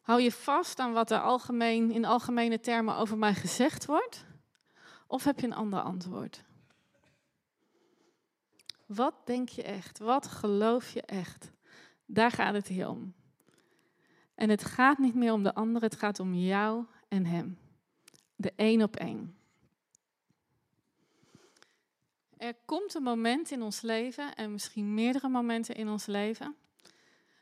Hou 0.00 0.20
je 0.20 0.32
vast 0.32 0.78
aan 0.78 0.92
wat 0.92 1.10
er 1.10 1.20
algemeen, 1.20 1.90
in 1.90 2.04
algemene 2.04 2.60
termen 2.60 2.96
over 2.96 3.18
mij 3.18 3.34
gezegd 3.34 3.86
wordt? 3.86 4.24
Of 5.06 5.24
heb 5.24 5.40
je 5.40 5.46
een 5.46 5.54
ander 5.54 5.80
antwoord? 5.80 6.44
Wat 8.86 9.14
denk 9.24 9.48
je 9.48 9.62
echt? 9.62 9.98
Wat 9.98 10.26
geloof 10.26 10.90
je 10.90 11.02
echt? 11.02 11.50
Daar 12.06 12.30
gaat 12.30 12.54
het 12.54 12.66
hier 12.66 12.88
om. 12.88 13.14
En 14.34 14.50
het 14.50 14.64
gaat 14.64 14.98
niet 14.98 15.14
meer 15.14 15.32
om 15.32 15.42
de 15.42 15.54
ander, 15.54 15.82
het 15.82 15.96
gaat 15.96 16.20
om 16.20 16.34
jou 16.34 16.84
en 17.08 17.26
hem. 17.26 17.58
De 18.40 18.52
één 18.56 18.82
op 18.82 18.96
één. 18.96 19.36
Er 22.36 22.54
komt 22.64 22.94
een 22.94 23.02
moment 23.02 23.50
in 23.50 23.62
ons 23.62 23.80
leven, 23.80 24.34
en 24.34 24.52
misschien 24.52 24.94
meerdere 24.94 25.28
momenten 25.28 25.74
in 25.74 25.88
ons 25.88 26.06
leven, 26.06 26.56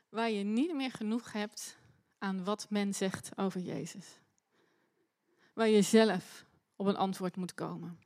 waar 0.09 0.29
je 0.29 0.43
niet 0.43 0.73
meer 0.73 0.91
genoeg 0.91 1.31
hebt 1.31 1.77
aan 2.17 2.43
wat 2.43 2.69
men 2.69 2.93
zegt 2.93 3.29
over 3.35 3.61
Jezus. 3.61 4.19
Waar 5.53 5.67
je 5.67 5.81
zelf 5.81 6.45
op 6.75 6.85
een 6.85 6.97
antwoord 6.97 7.35
moet 7.35 7.53
komen. 7.53 7.99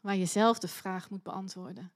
Waar 0.00 0.16
je 0.16 0.26
zelf 0.26 0.58
de 0.58 0.68
vraag 0.68 1.10
moet 1.10 1.22
beantwoorden. 1.22 1.92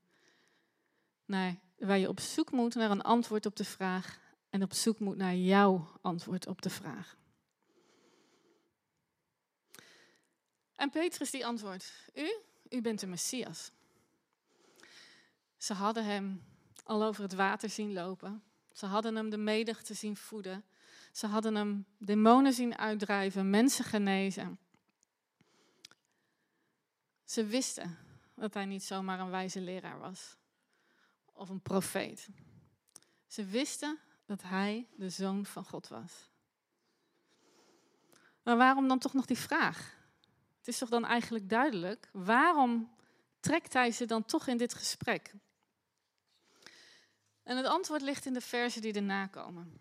Naar, 1.25 1.57
waar 1.78 1.99
je 1.99 2.09
op 2.09 2.21
zoek 2.21 2.50
moet 2.50 2.75
naar 2.75 2.90
een 2.90 3.02
antwoord 3.02 3.47
op 3.47 3.57
de 3.57 3.64
vraag 3.64 4.19
en 4.50 4.62
op 4.62 4.73
zoek 4.73 4.99
moet 4.99 5.16
naar 5.16 5.37
jouw 5.37 5.88
antwoord 6.00 6.47
op 6.47 6.62
de 6.62 6.71
vraag. 6.71 7.16
En 10.82 10.90
Petrus 10.90 11.30
die 11.30 11.46
antwoordt, 11.46 11.92
u, 12.14 12.32
u 12.68 12.80
bent 12.80 13.00
de 13.00 13.06
Messias. 13.06 13.70
Ze 15.56 15.74
hadden 15.74 16.04
hem 16.04 16.44
al 16.84 17.04
over 17.04 17.22
het 17.22 17.34
water 17.34 17.70
zien 17.70 17.92
lopen. 17.92 18.42
Ze 18.72 18.86
hadden 18.86 19.16
hem 19.16 19.30
de 19.30 19.36
menigte 19.36 19.94
zien 19.94 20.16
voeden. 20.16 20.64
Ze 21.12 21.26
hadden 21.26 21.54
hem 21.54 21.86
demonen 21.98 22.52
zien 22.52 22.78
uitdrijven, 22.78 23.50
mensen 23.50 23.84
genezen. 23.84 24.58
Ze 27.24 27.46
wisten 27.46 27.98
dat 28.34 28.54
hij 28.54 28.64
niet 28.64 28.84
zomaar 28.84 29.20
een 29.20 29.30
wijze 29.30 29.60
leraar 29.60 29.98
was 29.98 30.36
of 31.32 31.48
een 31.48 31.62
profeet. 31.62 32.28
Ze 33.26 33.44
wisten 33.44 33.98
dat 34.26 34.42
hij 34.42 34.88
de 34.96 35.08
zoon 35.08 35.46
van 35.46 35.64
God 35.64 35.88
was. 35.88 36.30
Maar 38.42 38.56
waarom 38.56 38.88
dan 38.88 38.98
toch 38.98 39.12
nog 39.12 39.26
die 39.26 39.38
vraag? 39.38 40.00
Het 40.62 40.75
is 40.75 40.78
toch 40.78 40.88
dan 40.88 41.04
eigenlijk 41.04 41.49
duidelijk, 41.49 42.09
waarom 42.12 42.95
trekt 43.40 43.73
hij 43.73 43.90
ze 43.90 44.04
dan 44.04 44.25
toch 44.25 44.47
in 44.47 44.57
dit 44.57 44.75
gesprek? 44.75 45.35
En 47.42 47.57
het 47.57 47.66
antwoord 47.66 48.02
ligt 48.02 48.26
in 48.26 48.33
de 48.33 48.40
versen 48.40 48.83
die 48.83 48.92
erna 48.92 49.26
komen. 49.26 49.81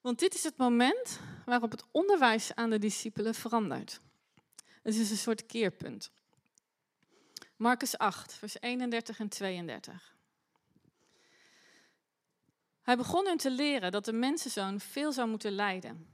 Want 0.00 0.18
dit 0.18 0.34
is 0.34 0.44
het 0.44 0.56
moment 0.56 1.20
waarop 1.44 1.70
het 1.70 1.84
onderwijs 1.90 2.54
aan 2.54 2.70
de 2.70 2.78
discipelen 2.78 3.34
verandert. 3.34 4.00
Het 4.82 4.94
is 4.94 5.10
een 5.10 5.16
soort 5.16 5.46
keerpunt. 5.46 6.10
Marcus 7.56 7.98
8, 7.98 8.34
vers 8.34 8.60
31 8.60 9.18
en 9.18 9.28
32. 9.28 10.16
Hij 12.82 12.96
begon 12.96 13.26
hun 13.26 13.36
te 13.36 13.50
leren 13.50 13.92
dat 13.92 14.04
de 14.04 14.12
mensenzoon 14.12 14.80
veel 14.80 15.12
zou 15.12 15.28
moeten 15.28 15.52
lijden. 15.52 16.13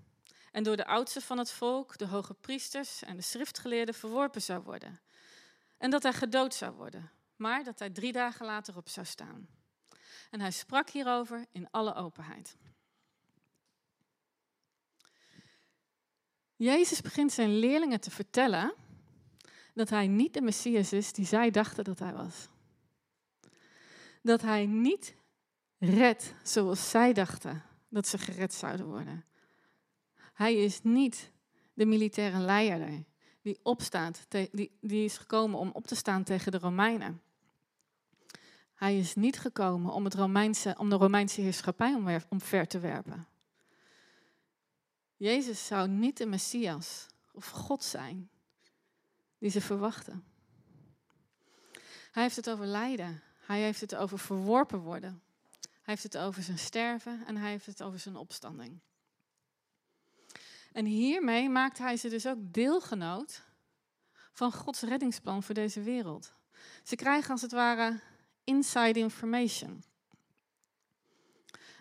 En 0.50 0.62
door 0.62 0.76
de 0.76 0.86
oudsten 0.86 1.22
van 1.22 1.38
het 1.38 1.50
volk, 1.50 1.98
de 1.98 2.06
hoge 2.06 2.34
priesters 2.34 3.02
en 3.02 3.16
de 3.16 3.22
schriftgeleerden 3.22 3.94
verworpen 3.94 4.42
zou 4.42 4.62
worden. 4.62 5.00
En 5.78 5.90
dat 5.90 6.02
hij 6.02 6.12
gedood 6.12 6.54
zou 6.54 6.74
worden, 6.74 7.10
maar 7.36 7.64
dat 7.64 7.78
hij 7.78 7.90
drie 7.90 8.12
dagen 8.12 8.46
later 8.46 8.76
op 8.76 8.88
zou 8.88 9.06
staan. 9.06 9.48
En 10.30 10.40
hij 10.40 10.50
sprak 10.50 10.90
hierover 10.90 11.46
in 11.52 11.70
alle 11.70 11.94
openheid. 11.94 12.56
Jezus 16.56 17.00
begint 17.00 17.32
zijn 17.32 17.58
leerlingen 17.58 18.00
te 18.00 18.10
vertellen 18.10 18.74
dat 19.74 19.90
hij 19.90 20.06
niet 20.06 20.34
de 20.34 20.40
Messias 20.40 20.92
is 20.92 21.12
die 21.12 21.26
zij 21.26 21.50
dachten 21.50 21.84
dat 21.84 21.98
hij 21.98 22.12
was. 22.12 22.48
Dat 24.22 24.40
hij 24.40 24.66
niet 24.66 25.14
redt 25.78 26.34
zoals 26.42 26.90
zij 26.90 27.12
dachten 27.12 27.62
dat 27.88 28.08
ze 28.08 28.18
gered 28.18 28.54
zouden 28.54 28.86
worden. 28.86 29.24
Hij 30.40 30.54
is 30.54 30.82
niet 30.82 31.32
de 31.74 31.86
militaire 31.86 32.38
leider 32.38 33.04
die 33.42 33.58
opstaat, 33.62 34.26
die, 34.28 34.70
die 34.80 35.04
is 35.04 35.18
gekomen 35.18 35.58
om 35.58 35.70
op 35.72 35.86
te 35.86 35.94
staan 35.94 36.24
tegen 36.24 36.52
de 36.52 36.58
Romeinen. 36.58 37.22
Hij 38.74 38.98
is 38.98 39.14
niet 39.14 39.38
gekomen 39.38 39.92
om, 39.92 40.04
het 40.04 40.14
Romeinse, 40.14 40.74
om 40.78 40.88
de 40.88 40.96
Romeinse 40.96 41.40
heerschappij 41.40 42.22
omver 42.28 42.66
te 42.66 42.78
werpen. 42.78 43.26
Jezus 45.16 45.66
zou 45.66 45.88
niet 45.88 46.16
de 46.16 46.26
Messias 46.26 47.06
of 47.32 47.48
God 47.48 47.84
zijn 47.84 48.30
die 49.38 49.50
ze 49.50 49.60
verwachten. 49.60 50.24
Hij 52.10 52.22
heeft 52.22 52.36
het 52.36 52.50
over 52.50 52.66
lijden. 52.66 53.22
Hij 53.40 53.60
heeft 53.60 53.80
het 53.80 53.96
over 53.96 54.18
verworpen 54.18 54.78
worden. 54.78 55.22
Hij 55.62 55.94
heeft 55.94 56.02
het 56.02 56.18
over 56.18 56.42
zijn 56.42 56.58
sterven 56.58 57.26
en 57.26 57.36
hij 57.36 57.50
heeft 57.50 57.66
het 57.66 57.82
over 57.82 57.98
zijn 57.98 58.16
opstanding. 58.16 58.80
En 60.72 60.84
hiermee 60.84 61.48
maakt 61.48 61.78
hij 61.78 61.96
ze 61.96 62.08
dus 62.08 62.26
ook 62.26 62.38
deelgenoot 62.40 63.42
van 64.32 64.52
Gods 64.52 64.80
reddingsplan 64.80 65.42
voor 65.42 65.54
deze 65.54 65.82
wereld. 65.82 66.34
Ze 66.82 66.96
krijgen 66.96 67.30
als 67.30 67.42
het 67.42 67.52
ware 67.52 68.00
inside 68.44 68.98
information. 68.98 69.84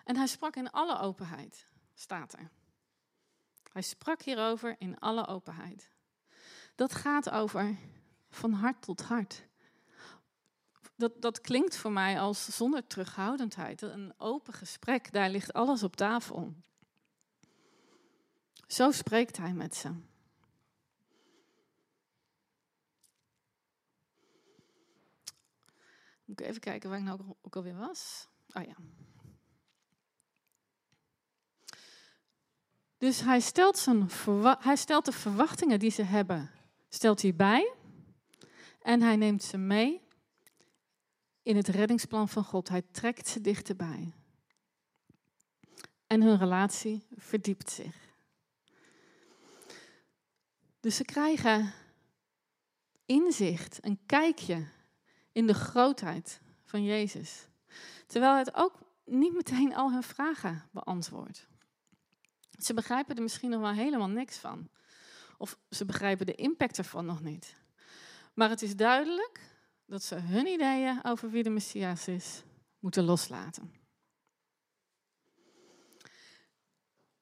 En 0.04 0.16
hij 0.16 0.26
sprak 0.26 0.56
in 0.56 0.70
alle 0.70 0.98
openheid, 0.98 1.66
staat 1.94 2.32
er. 2.32 2.50
Hij 3.72 3.82
sprak 3.82 4.22
hierover 4.22 4.76
in 4.78 4.98
alle 4.98 5.26
openheid. 5.26 5.90
Dat 6.74 6.94
gaat 6.94 7.30
over 7.30 7.76
van 8.30 8.52
hart 8.52 8.82
tot 8.82 9.02
hart. 9.02 9.48
Dat, 10.96 11.22
dat 11.22 11.40
klinkt 11.40 11.76
voor 11.76 11.92
mij 11.92 12.20
als 12.20 12.56
zonder 12.56 12.86
terughoudendheid. 12.86 13.82
Een 13.82 14.14
open 14.16 14.52
gesprek, 14.52 15.12
daar 15.12 15.30
ligt 15.30 15.52
alles 15.52 15.82
op 15.82 15.96
tafel. 15.96 16.54
Zo 18.72 18.90
spreekt 18.90 19.36
hij 19.36 19.52
met 19.52 19.74
ze. 19.74 19.88
Moet 26.24 26.40
ik 26.40 26.46
even 26.46 26.60
kijken 26.60 26.90
waar 26.90 26.98
ik 26.98 27.04
nou 27.04 27.20
ook 27.40 27.56
alweer 27.56 27.76
was. 27.76 28.28
Oh 28.52 28.62
ja. 28.62 28.76
Dus 32.98 33.20
hij 33.20 33.40
stelt, 33.40 33.78
zijn 33.78 34.10
hij 34.58 34.76
stelt 34.76 35.04
de 35.04 35.12
verwachtingen 35.12 35.78
die 35.78 35.90
ze 35.90 36.02
hebben, 36.02 36.50
stelt 36.88 37.22
hij 37.22 37.34
bij. 37.34 37.72
En 38.82 39.02
hij 39.02 39.16
neemt 39.16 39.42
ze 39.42 39.56
mee 39.56 40.02
in 41.42 41.56
het 41.56 41.68
reddingsplan 41.68 42.28
van 42.28 42.44
God. 42.44 42.68
Hij 42.68 42.82
trekt 42.90 43.28
ze 43.28 43.40
dichterbij. 43.40 44.14
En 46.06 46.22
hun 46.22 46.38
relatie 46.38 47.06
verdiept 47.16 47.70
zich. 47.70 48.09
Dus 50.80 50.96
ze 50.96 51.04
krijgen 51.04 51.72
inzicht, 53.06 53.78
een 53.80 54.00
kijkje 54.06 54.66
in 55.32 55.46
de 55.46 55.54
grootheid 55.54 56.40
van 56.64 56.84
Jezus. 56.84 57.46
Terwijl 58.06 58.36
het 58.36 58.54
ook 58.54 58.78
niet 59.04 59.34
meteen 59.34 59.74
al 59.74 59.92
hun 59.92 60.02
vragen 60.02 60.68
beantwoordt. 60.70 61.48
Ze 62.58 62.74
begrijpen 62.74 63.16
er 63.16 63.22
misschien 63.22 63.50
nog 63.50 63.60
wel 63.60 63.72
helemaal 63.72 64.08
niks 64.08 64.38
van. 64.38 64.68
Of 65.38 65.58
ze 65.70 65.84
begrijpen 65.84 66.26
de 66.26 66.34
impact 66.34 66.78
ervan 66.78 67.06
nog 67.06 67.22
niet. 67.22 67.56
Maar 68.34 68.48
het 68.48 68.62
is 68.62 68.76
duidelijk 68.76 69.40
dat 69.86 70.02
ze 70.02 70.14
hun 70.14 70.46
ideeën 70.46 71.04
over 71.04 71.30
wie 71.30 71.42
de 71.42 71.50
Messias 71.50 72.08
is 72.08 72.42
moeten 72.78 73.04
loslaten. 73.04 73.79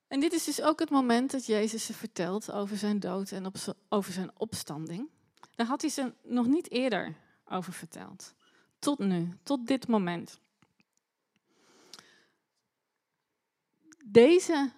En 0.08 0.20
dit 0.20 0.32
is 0.32 0.44
dus 0.44 0.62
ook 0.62 0.80
het 0.80 0.90
moment 0.90 1.30
dat 1.30 1.46
Jezus 1.46 1.86
ze 1.86 1.94
vertelt 1.94 2.52
over 2.52 2.76
zijn 2.76 3.00
dood 3.00 3.30
en 3.30 3.52
over 3.88 4.12
zijn 4.12 4.30
opstanding. 4.36 5.08
Daar 5.54 5.66
had 5.66 5.80
hij 5.80 5.90
ze 5.90 6.12
nog 6.22 6.46
niet 6.46 6.70
eerder 6.70 7.14
over 7.44 7.72
verteld. 7.72 8.34
Tot 8.78 8.98
nu, 8.98 9.38
tot 9.42 9.66
dit 9.66 9.88
moment. 9.88 10.40
Deze 14.04 14.72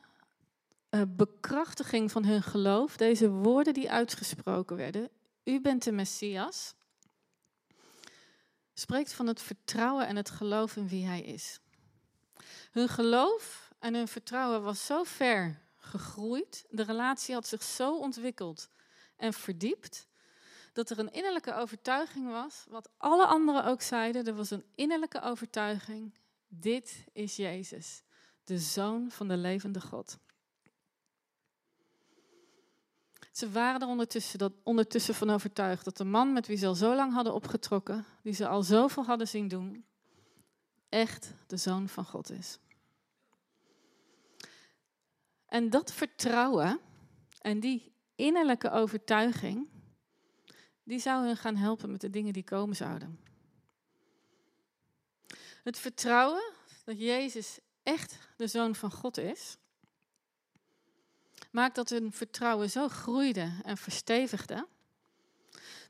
uh, 0.91 1.03
bekrachtiging 1.09 2.11
van 2.11 2.25
hun 2.25 2.43
geloof, 2.43 2.97
deze 2.97 3.31
woorden 3.31 3.75
die 3.75 3.91
uitgesproken 3.91 4.77
werden, 4.77 5.11
u 5.45 5.61
bent 5.61 5.85
de 5.85 5.93
Messias, 5.93 6.75
spreekt 8.75 9.13
van 9.13 9.27
het 9.27 9.43
vertrouwen 9.43 10.07
en 10.07 10.17
het 10.17 10.31
geloof 10.31 10.77
in 10.77 10.89
wie 10.89 11.07
hij 11.07 11.23
is. 11.23 11.61
Hun 12.71 12.89
geloof 12.89 13.70
en 13.81 13.95
hun 13.95 14.09
vertrouwen 14.09 14.63
was 14.63 14.87
zo 14.87 15.05
ver 15.05 15.61
gegroeid, 15.77 16.67
de 16.71 16.83
relatie 16.83 17.35
had 17.35 17.47
zich 17.47 17.63
zo 17.63 17.99
ontwikkeld 17.99 18.71
en 19.17 19.33
verdiept, 19.33 20.09
dat 20.73 20.91
er 20.91 20.99
een 20.99 21.13
innerlijke 21.13 21.55
overtuiging 21.55 22.31
was, 22.31 22.67
wat 22.69 22.91
alle 22.97 23.27
anderen 23.27 23.65
ook 23.65 23.83
zeiden, 23.83 24.27
er 24.27 24.35
was 24.35 24.51
een 24.51 24.65
innerlijke 24.75 25.23
overtuiging, 25.23 26.15
dit 26.49 27.05
is 27.13 27.37
Jezus, 27.37 28.03
de 28.45 28.59
Zoon 28.59 29.11
van 29.11 29.29
de 29.29 29.37
levende 29.37 29.81
God. 29.81 30.19
Ze 33.33 33.51
waren 33.51 33.81
er 33.81 33.87
ondertussen, 33.87 34.39
dat, 34.39 34.53
ondertussen 34.63 35.15
van 35.15 35.31
overtuigd 35.31 35.85
dat 35.85 35.97
de 35.97 36.05
man 36.05 36.33
met 36.33 36.47
wie 36.47 36.57
ze 36.57 36.67
al 36.67 36.75
zo 36.75 36.95
lang 36.95 37.13
hadden 37.13 37.35
opgetrokken, 37.35 38.05
die 38.23 38.33
ze 38.33 38.49
al 38.49 38.63
zoveel 38.63 39.05
hadden 39.05 39.29
zien 39.29 39.49
doen, 39.49 39.85
echt 40.89 41.35
de 41.47 41.57
zoon 41.57 41.89
van 41.89 42.05
God 42.05 42.31
is. 42.31 42.59
En 45.51 45.71
dat 45.71 45.93
vertrouwen 45.93 46.81
en 47.41 47.61
die 47.61 47.93
innerlijke 48.15 48.71
overtuiging, 48.71 49.69
die 50.83 50.99
zou 50.99 51.27
hun 51.27 51.37
gaan 51.37 51.57
helpen 51.57 51.91
met 51.91 52.01
de 52.01 52.11
dingen 52.11 52.33
die 52.33 52.45
komen 52.45 52.77
zouden. 52.77 53.21
Het 55.63 55.79
vertrouwen 55.79 56.53
dat 56.85 56.99
Jezus 56.99 57.59
echt 57.83 58.19
de 58.37 58.47
zoon 58.47 58.75
van 58.75 58.93
God 58.93 59.19
is, 59.19 59.57
maakt 61.51 61.75
dat 61.75 61.89
hun 61.89 62.13
vertrouwen 62.13 62.71
zo 62.71 62.89
groeide 62.89 63.61
en 63.63 63.77
verstevigde, 63.77 64.67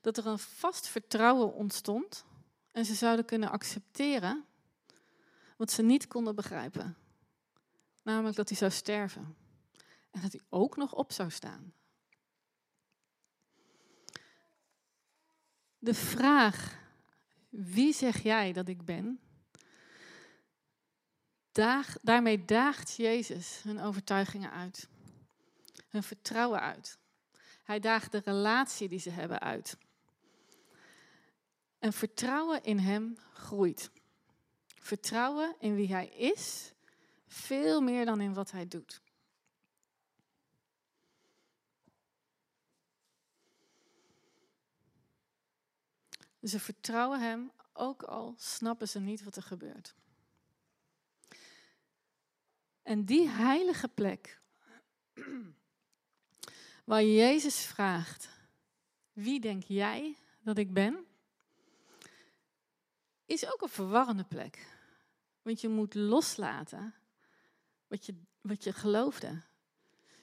dat 0.00 0.16
er 0.16 0.26
een 0.26 0.38
vast 0.38 0.86
vertrouwen 0.86 1.54
ontstond 1.54 2.24
en 2.72 2.84
ze 2.84 2.94
zouden 2.94 3.24
kunnen 3.24 3.50
accepteren 3.50 4.44
wat 5.56 5.70
ze 5.70 5.82
niet 5.82 6.06
konden 6.08 6.34
begrijpen. 6.34 6.96
Namelijk 8.02 8.36
dat 8.36 8.48
hij 8.48 8.58
zou 8.58 8.70
sterven 8.70 9.39
en 10.10 10.20
dat 10.20 10.32
hij 10.32 10.40
ook 10.48 10.76
nog 10.76 10.94
op 10.94 11.12
zou 11.12 11.30
staan. 11.30 11.74
De 15.78 15.94
vraag, 15.94 16.78
wie 17.48 17.92
zeg 17.92 18.22
jij 18.22 18.52
dat 18.52 18.68
ik 18.68 18.84
ben? 18.84 19.20
Daarmee 22.02 22.44
daagt 22.44 22.96
Jezus 22.96 23.62
hun 23.62 23.80
overtuigingen 23.80 24.50
uit 24.50 24.88
hun 25.90 26.02
vertrouwen 26.02 26.60
uit. 26.60 26.98
Hij 27.64 27.80
daagt 27.80 28.12
de 28.12 28.22
relatie 28.24 28.88
die 28.88 28.98
ze 28.98 29.10
hebben 29.10 29.40
uit. 29.40 29.76
En 31.78 31.92
vertrouwen 31.92 32.62
in 32.62 32.78
Hem 32.78 33.16
groeit. 33.32 33.90
Vertrouwen 34.80 35.54
in 35.58 35.74
wie 35.74 35.92
Hij 35.92 36.08
is, 36.08 36.72
veel 37.26 37.80
meer 37.80 38.04
dan 38.04 38.20
in 38.20 38.34
wat 38.34 38.50
Hij 38.50 38.68
doet. 38.68 39.00
Ze 46.42 46.60
vertrouwen 46.60 47.20
Hem, 47.20 47.50
ook 47.72 48.02
al 48.02 48.34
snappen 48.38 48.88
ze 48.88 49.00
niet 49.00 49.22
wat 49.22 49.36
er 49.36 49.42
gebeurt. 49.42 49.94
En 52.82 53.04
die 53.04 53.28
heilige 53.28 53.88
plek 53.88 54.40
waar 56.84 57.04
Jezus 57.04 57.64
vraagt, 57.64 58.28
wie 59.12 59.40
denk 59.40 59.62
jij 59.62 60.16
dat 60.40 60.58
ik 60.58 60.72
ben? 60.72 61.06
Is 63.26 63.52
ook 63.52 63.62
een 63.62 63.68
verwarrende 63.68 64.24
plek. 64.24 64.66
Want 65.42 65.60
je 65.60 65.68
moet 65.68 65.94
loslaten 65.94 66.94
wat 67.86 68.06
je, 68.06 68.14
wat 68.40 68.64
je 68.64 68.72
geloofde. 68.72 69.42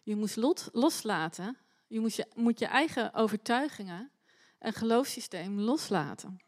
Je 0.04 0.16
moest 0.16 0.36
loslaten, 0.72 1.58
je 1.88 2.00
moet, 2.00 2.16
je 2.16 2.28
moet 2.36 2.60
je 2.60 2.66
eigen 2.66 3.14
overtuigingen 3.14 4.12
en 4.60 4.74
geloofssysteem 4.74 5.60
loslaten. 5.60 6.40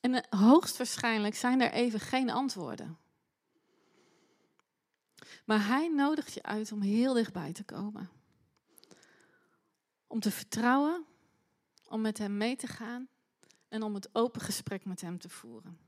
En 0.00 0.26
hoogstwaarschijnlijk 0.30 1.34
zijn 1.34 1.60
er 1.60 1.72
even 1.72 2.00
geen 2.00 2.30
antwoorden. 2.30 2.98
Maar 5.44 5.66
hij 5.66 5.88
nodigt 5.88 6.32
je 6.32 6.42
uit 6.42 6.72
om 6.72 6.80
heel 6.80 7.14
dichtbij 7.14 7.52
te 7.52 7.64
komen. 7.64 8.10
Om 10.06 10.20
te 10.20 10.30
vertrouwen, 10.30 11.06
om 11.88 12.00
met 12.00 12.18
Hem 12.18 12.36
mee 12.36 12.56
te 12.56 12.66
gaan 12.66 13.08
en 13.68 13.82
om 13.82 13.94
het 13.94 14.08
open 14.12 14.40
gesprek 14.40 14.84
met 14.84 15.00
Hem 15.00 15.18
te 15.18 15.28
voeren. 15.28 15.78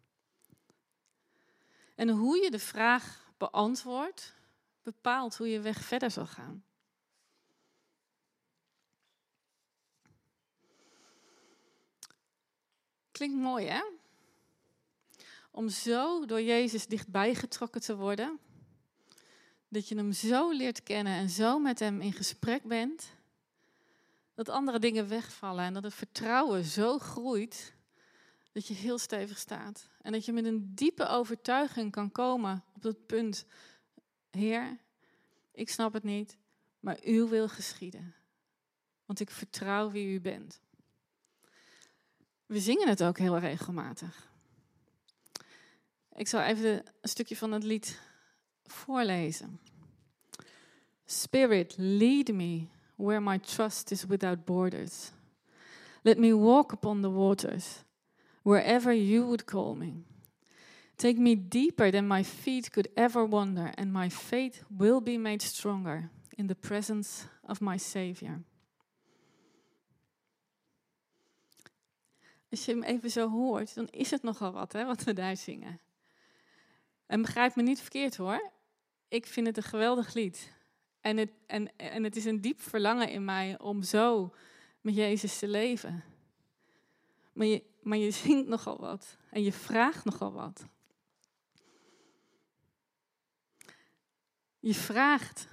En 1.95 2.09
hoe 2.09 2.43
je 2.43 2.51
de 2.51 2.59
vraag 2.59 3.33
beantwoordt, 3.37 4.35
bepaalt 4.83 5.37
hoe 5.37 5.49
je 5.49 5.61
weg 5.61 5.85
verder 5.85 6.11
zal 6.11 6.27
gaan. 6.27 6.65
Klinkt 13.19 13.37
mooi, 13.37 13.67
hè? 13.67 13.83
Om 15.51 15.69
zo 15.69 16.27
door 16.27 16.43
Jezus 16.43 16.87
dichtbij 16.87 17.35
getrokken 17.35 17.81
te 17.81 17.97
worden, 17.97 18.39
dat 19.69 19.89
je 19.89 19.97
Hem 19.97 20.13
zo 20.13 20.51
leert 20.51 20.83
kennen 20.83 21.13
en 21.13 21.31
zo 21.31 21.59
met 21.59 21.79
Hem 21.79 22.01
in 22.01 22.13
gesprek 22.13 22.63
bent, 22.63 23.11
dat 24.35 24.49
andere 24.49 24.79
dingen 24.79 25.09
wegvallen 25.09 25.65
en 25.65 25.73
dat 25.75 25.83
het 25.83 25.95
vertrouwen 25.95 26.65
zo 26.65 26.99
groeit 26.99 27.75
dat 28.53 28.67
je 28.67 28.75
heel 28.75 28.99
stevig 28.99 29.39
staat. 29.39 29.89
En 30.03 30.13
dat 30.13 30.25
je 30.25 30.33
met 30.33 30.45
een 30.45 30.75
diepe 30.75 31.07
overtuiging 31.07 31.91
kan 31.91 32.13
komen 32.13 32.65
op 32.75 32.83
dat 32.83 33.07
punt. 33.07 33.45
Heer, 34.31 34.79
ik 35.53 35.71
snap 35.71 35.93
het 35.93 36.05
niet, 36.05 36.37
maar 36.81 36.99
uw 37.03 37.29
wil 37.29 37.49
geschieden. 37.49 38.15
Want 39.05 39.21
ik 39.21 39.31
vertrouw 39.31 39.91
wie 39.91 40.15
u 40.15 40.21
bent. 40.21 40.61
We 42.49 42.61
zingen 42.61 42.89
het 42.89 43.03
ook 43.03 43.19
heel 43.19 43.39
regelmatig. 43.39 44.31
Ik 46.15 46.29
zal 46.29 46.41
even 46.41 46.71
een 47.01 47.09
stukje 47.09 47.37
van 47.37 47.53
het 47.53 47.63
lied 47.63 48.01
voorlezen. 48.65 49.61
Spirit, 51.05 51.75
lead 51.77 52.29
me 52.29 52.67
where 52.97 53.21
my 53.21 53.39
trust 53.39 53.91
is 53.91 54.05
without 54.05 54.45
borders. 54.45 55.11
Let 56.03 56.19
me 56.19 56.37
walk 56.37 56.73
upon 56.73 57.01
the 57.03 57.11
waters, 57.11 57.85
wherever 58.43 58.95
you 58.95 59.25
would 59.25 59.45
call 59.45 59.75
me. 59.75 60.03
Take 60.97 61.21
me 61.21 61.49
deeper 61.49 61.91
than 61.91 62.07
my 62.07 62.25
feet 62.25 62.71
could 62.71 62.89
ever 62.95 63.29
wander, 63.29 63.73
and 63.75 63.93
my 63.93 64.09
faith 64.09 64.65
will 64.69 65.01
be 65.01 65.19
made 65.19 65.43
stronger 65.43 66.11
in 66.37 66.47
the 66.47 66.55
presence 66.55 67.27
of 67.43 67.61
my 67.61 67.79
Savior. 67.79 68.43
Als 72.51 72.65
je 72.65 72.73
hem 72.73 72.83
even 72.83 73.11
zo 73.11 73.31
hoort, 73.31 73.75
dan 73.75 73.89
is 73.89 74.11
het 74.11 74.23
nogal 74.23 74.53
wat 74.53 74.73
hè, 74.73 74.85
wat 74.85 75.03
we 75.03 75.13
daar 75.13 75.37
zingen. 75.37 75.81
En 77.07 77.23
begrijp 77.23 77.57
me 77.57 77.63
niet 77.63 77.81
verkeerd 77.81 78.17
hoor. 78.17 78.51
Ik 79.09 79.27
vind 79.27 79.47
het 79.47 79.57
een 79.57 79.63
geweldig 79.63 80.15
lied. 80.15 80.53
En 81.01 81.17
het, 81.17 81.31
en, 81.47 81.77
en 81.77 82.05
het 82.05 82.17
is 82.17 82.25
een 82.25 82.41
diep 82.41 82.61
verlangen 82.61 83.11
in 83.11 83.25
mij 83.25 83.59
om 83.59 83.83
zo 83.83 84.35
met 84.81 84.95
Jezus 84.95 85.39
te 85.39 85.49
leven. 85.49 86.05
Maar 87.33 87.47
je, 87.47 87.65
maar 87.83 87.99
je 87.99 88.11
zingt 88.11 88.49
nogal 88.49 88.79
wat 88.81 89.17
en 89.31 89.43
je 89.43 89.53
vraagt 89.53 90.05
nogal 90.05 90.33
wat. 90.33 90.65
Je 94.61 94.75
vraagt 94.75 95.49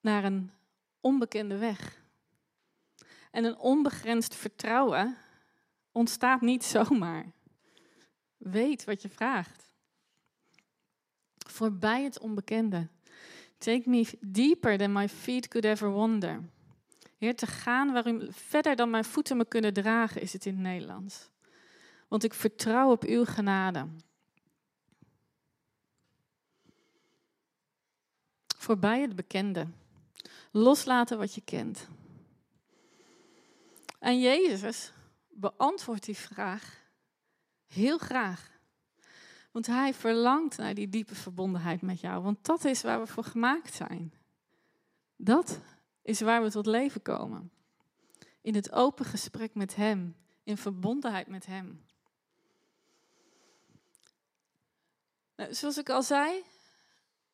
naar 0.00 0.24
een 0.24 0.50
onbekende 1.00 1.56
weg. 1.56 1.99
En 3.30 3.44
een 3.44 3.58
onbegrensd 3.58 4.34
vertrouwen 4.34 5.16
ontstaat 5.92 6.40
niet 6.40 6.64
zomaar. 6.74 7.32
Weet 8.36 8.84
wat 8.84 9.02
je 9.02 9.08
vraagt. 9.08 9.74
Voorbij 11.46 12.02
het 12.02 12.18
onbekende. 12.18 12.88
Take 13.58 13.90
me 13.90 14.18
deeper 14.20 14.78
than 14.78 14.92
my 14.92 15.08
feet 15.08 15.48
could 15.48 15.66
ever 15.66 15.92
wander. 15.92 16.40
Heer, 17.18 17.36
te 17.36 17.46
gaan 17.46 17.92
waar 17.92 18.08
u 18.08 18.26
verder 18.30 18.76
dan 18.76 18.90
mijn 18.90 19.04
voeten 19.04 19.36
me 19.36 19.44
kunnen 19.44 19.72
dragen, 19.72 20.20
is 20.20 20.32
het 20.32 20.46
in 20.46 20.52
het 20.52 20.62
Nederlands. 20.62 21.28
Want 22.08 22.24
ik 22.24 22.34
vertrouw 22.34 22.90
op 22.90 23.04
uw 23.04 23.24
genade. 23.24 23.86
Voorbij 28.56 29.00
het 29.00 29.16
bekende. 29.16 29.66
Loslaten 30.50 31.18
wat 31.18 31.34
je 31.34 31.40
kent. 31.40 31.88
En 34.00 34.20
Jezus 34.20 34.92
beantwoordt 35.28 36.04
die 36.04 36.16
vraag 36.16 36.80
heel 37.66 37.98
graag. 37.98 38.50
Want 39.50 39.66
hij 39.66 39.94
verlangt 39.94 40.56
naar 40.56 40.74
die 40.74 40.88
diepe 40.88 41.14
verbondenheid 41.14 41.82
met 41.82 42.00
jou. 42.00 42.22
Want 42.22 42.44
dat 42.44 42.64
is 42.64 42.82
waar 42.82 43.00
we 43.00 43.06
voor 43.06 43.24
gemaakt 43.24 43.74
zijn. 43.74 44.14
Dat 45.16 45.60
is 46.02 46.20
waar 46.20 46.42
we 46.42 46.50
tot 46.50 46.66
leven 46.66 47.02
komen. 47.02 47.52
In 48.40 48.54
het 48.54 48.72
open 48.72 49.04
gesprek 49.04 49.54
met 49.54 49.76
Hem. 49.76 50.16
In 50.42 50.56
verbondenheid 50.56 51.26
met 51.26 51.46
Hem. 51.46 51.84
Nou, 55.36 55.54
zoals 55.54 55.78
ik 55.78 55.88
al 55.88 56.02
zei, 56.02 56.42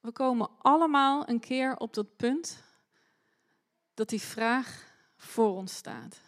we 0.01 0.13
komen 0.13 0.51
allemaal 0.59 1.29
een 1.29 1.41
keer 1.41 1.77
op 1.77 1.95
dat 1.95 2.17
punt 2.17 2.63
dat 3.95 4.09
die 4.09 4.21
vraag 4.21 4.95
voor 5.17 5.57
ons 5.57 5.75
staat. 5.75 6.21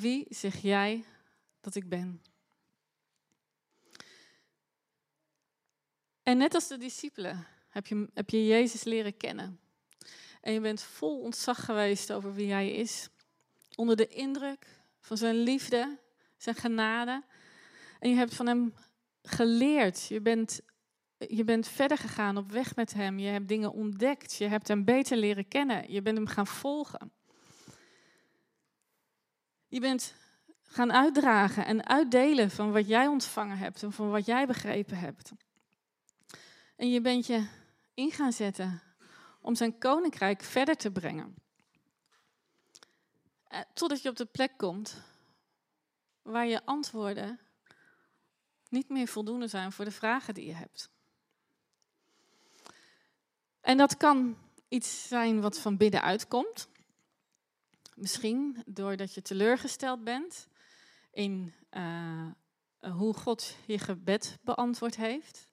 Wie 0.00 0.26
zeg 0.28 0.56
jij 0.56 1.04
dat 1.60 1.74
ik 1.74 1.88
ben? 1.88 2.22
En 6.22 6.36
net 6.36 6.54
als 6.54 6.68
de 6.68 6.78
discipelen 6.78 7.46
heb 7.68 7.86
je, 7.86 8.08
heb 8.14 8.30
je 8.30 8.46
Jezus 8.46 8.84
leren 8.84 9.16
kennen. 9.16 9.60
En 10.40 10.52
je 10.52 10.60
bent 10.60 10.82
vol 10.82 11.20
ontzag 11.20 11.64
geweest 11.64 12.12
over 12.12 12.34
wie 12.34 12.52
hij 12.52 12.70
is. 12.70 13.08
Onder 13.74 13.96
de 13.96 14.06
indruk 14.06 14.66
van 15.00 15.16
zijn 15.16 15.36
liefde, 15.36 15.98
zijn 16.36 16.54
genade. 16.54 17.24
En 17.98 18.10
je 18.10 18.16
hebt 18.16 18.34
van 18.34 18.46
hem 18.46 18.74
geleerd. 19.22 20.06
Je 20.06 20.20
bent, 20.20 20.60
je 21.16 21.44
bent 21.44 21.68
verder 21.68 21.98
gegaan 21.98 22.36
op 22.36 22.50
weg 22.50 22.76
met 22.76 22.94
hem. 22.94 23.18
Je 23.18 23.28
hebt 23.28 23.48
dingen 23.48 23.72
ontdekt. 23.72 24.34
Je 24.34 24.46
hebt 24.46 24.68
hem 24.68 24.84
beter 24.84 25.16
leren 25.16 25.48
kennen. 25.48 25.92
Je 25.92 26.02
bent 26.02 26.16
hem 26.16 26.26
gaan 26.26 26.46
volgen. 26.46 27.12
Je 29.74 29.80
bent 29.80 30.14
gaan 30.62 30.92
uitdragen 30.92 31.66
en 31.66 31.86
uitdelen 31.86 32.50
van 32.50 32.72
wat 32.72 32.88
jij 32.88 33.06
ontvangen 33.06 33.58
hebt 33.58 33.82
en 33.82 33.92
van 33.92 34.10
wat 34.10 34.26
jij 34.26 34.46
begrepen 34.46 34.98
hebt. 34.98 35.32
En 36.76 36.90
je 36.90 37.00
bent 37.00 37.26
je 37.26 37.46
in 37.94 38.10
gaan 38.10 38.32
zetten 38.32 38.82
om 39.40 39.54
zijn 39.54 39.78
koninkrijk 39.78 40.42
verder 40.42 40.76
te 40.76 40.90
brengen. 40.90 41.34
Eh, 43.44 43.60
totdat 43.72 44.02
je 44.02 44.08
op 44.08 44.16
de 44.16 44.26
plek 44.26 44.52
komt 44.56 45.02
waar 46.22 46.46
je 46.46 46.64
antwoorden 46.64 47.40
niet 48.68 48.88
meer 48.88 49.08
voldoende 49.08 49.48
zijn 49.48 49.72
voor 49.72 49.84
de 49.84 49.90
vragen 49.90 50.34
die 50.34 50.46
je 50.46 50.54
hebt. 50.54 50.90
En 53.60 53.76
dat 53.76 53.96
kan 53.96 54.36
iets 54.68 55.08
zijn 55.08 55.40
wat 55.40 55.58
van 55.58 55.76
binnenuit 55.76 56.28
komt. 56.28 56.68
Misschien 57.94 58.62
doordat 58.66 59.14
je 59.14 59.22
teleurgesteld 59.22 60.04
bent 60.04 60.48
in 61.12 61.52
uh, 61.70 62.26
hoe 62.92 63.14
God 63.14 63.56
je 63.66 63.78
gebed 63.78 64.38
beantwoord 64.42 64.96
heeft. 64.96 65.48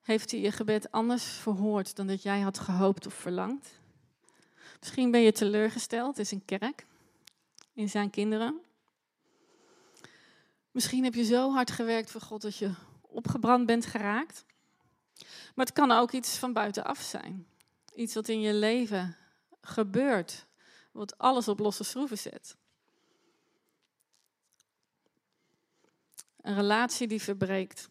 Heeft 0.00 0.30
hij 0.30 0.40
je 0.40 0.52
gebed 0.52 0.90
anders 0.90 1.24
verhoord 1.24 1.96
dan 1.96 2.06
dat 2.06 2.22
jij 2.22 2.40
had 2.40 2.58
gehoopt 2.58 3.06
of 3.06 3.14
verlangd? 3.14 3.80
Misschien 4.80 5.10
ben 5.10 5.20
je 5.20 5.32
teleurgesteld 5.32 6.18
in 6.18 6.26
zijn 6.26 6.44
kerk, 6.44 6.86
in 7.72 7.88
zijn 7.88 8.10
kinderen. 8.10 8.60
Misschien 10.70 11.04
heb 11.04 11.14
je 11.14 11.24
zo 11.24 11.52
hard 11.52 11.70
gewerkt 11.70 12.10
voor 12.10 12.20
God 12.20 12.42
dat 12.42 12.56
je 12.56 12.70
opgebrand 13.00 13.66
bent 13.66 13.86
geraakt. 13.86 14.44
Maar 15.54 15.66
het 15.66 15.74
kan 15.74 15.90
ook 15.90 16.12
iets 16.12 16.36
van 16.38 16.52
buitenaf 16.52 17.00
zijn. 17.00 17.46
Iets 17.94 18.14
wat 18.14 18.28
in 18.28 18.40
je 18.40 18.54
leven 18.54 19.16
gebeurt, 19.60 20.46
wat 20.94 21.18
alles 21.18 21.48
op 21.48 21.58
losse 21.58 21.84
schroeven 21.84 22.18
zet. 22.18 22.56
Een 26.40 26.54
relatie 26.54 27.06
die 27.06 27.22
verbreekt. 27.22 27.88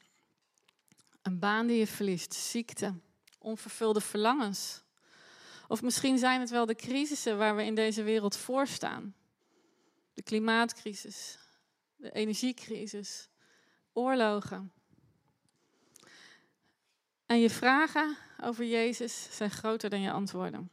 Een 1.21 1.39
baan 1.39 1.67
die 1.67 1.77
je 1.77 1.87
verliest, 1.87 2.33
ziekte, 2.33 2.93
onvervulde 3.39 4.01
verlangens. 4.01 4.83
Of 5.67 5.81
misschien 5.81 6.17
zijn 6.17 6.39
het 6.39 6.49
wel 6.49 6.65
de 6.65 6.75
crisissen 6.75 7.37
waar 7.37 7.55
we 7.55 7.63
in 7.63 7.75
deze 7.75 8.03
wereld 8.03 8.37
voor 8.37 8.67
staan. 8.67 9.15
De 10.13 10.23
klimaatcrisis, 10.23 11.37
de 11.95 12.11
energiecrisis, 12.11 13.29
oorlogen. 13.93 14.71
En 17.25 17.39
je 17.39 17.49
vragen 17.49 18.17
over 18.41 18.65
Jezus 18.65 19.27
zijn 19.35 19.51
groter 19.51 19.89
dan 19.89 20.01
je 20.01 20.11
antwoorden. 20.11 20.72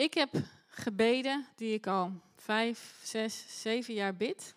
Ik 0.00 0.14
heb 0.14 0.30
gebeden 0.66 1.46
die 1.56 1.74
ik 1.74 1.86
al 1.86 2.12
vijf, 2.36 3.00
zes, 3.02 3.60
zeven 3.62 3.94
jaar 3.94 4.16
bid. 4.16 4.54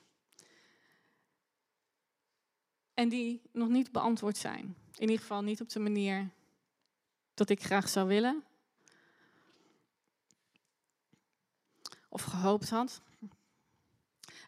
En 2.93 3.09
die 3.09 3.41
nog 3.51 3.67
niet 3.67 3.91
beantwoord 3.91 4.37
zijn. 4.37 4.75
In 4.95 5.01
ieder 5.01 5.19
geval 5.19 5.41
niet 5.41 5.61
op 5.61 5.69
de 5.69 5.79
manier 5.79 6.29
dat 7.33 7.49
ik 7.49 7.63
graag 7.63 7.89
zou 7.89 8.07
willen. 8.07 8.43
Of 12.09 12.23
gehoopt 12.23 12.69
had. 12.69 13.01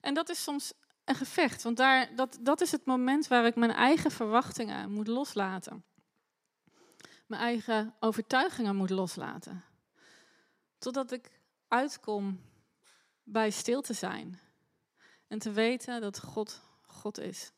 En 0.01 0.13
dat 0.13 0.29
is 0.29 0.43
soms 0.43 0.73
een 1.05 1.15
gevecht, 1.15 1.63
want 1.63 1.77
daar, 1.77 2.15
dat, 2.15 2.37
dat 2.41 2.61
is 2.61 2.71
het 2.71 2.85
moment 2.85 3.27
waar 3.27 3.45
ik 3.45 3.55
mijn 3.55 3.71
eigen 3.71 4.11
verwachtingen 4.11 4.91
moet 4.91 5.07
loslaten. 5.07 5.83
Mijn 7.25 7.41
eigen 7.41 7.95
overtuigingen 7.99 8.75
moet 8.75 8.89
loslaten. 8.89 9.63
Totdat 10.85 11.11
ik 11.11 11.39
uitkom 11.67 12.41
bij 13.23 13.49
stil 13.49 13.81
te 13.81 13.93
zijn. 13.93 14.39
En 15.27 15.39
te 15.39 15.51
weten 15.51 16.01
dat 16.01 16.19
God 16.19 16.61
God 16.81 17.19
is. 17.19 17.51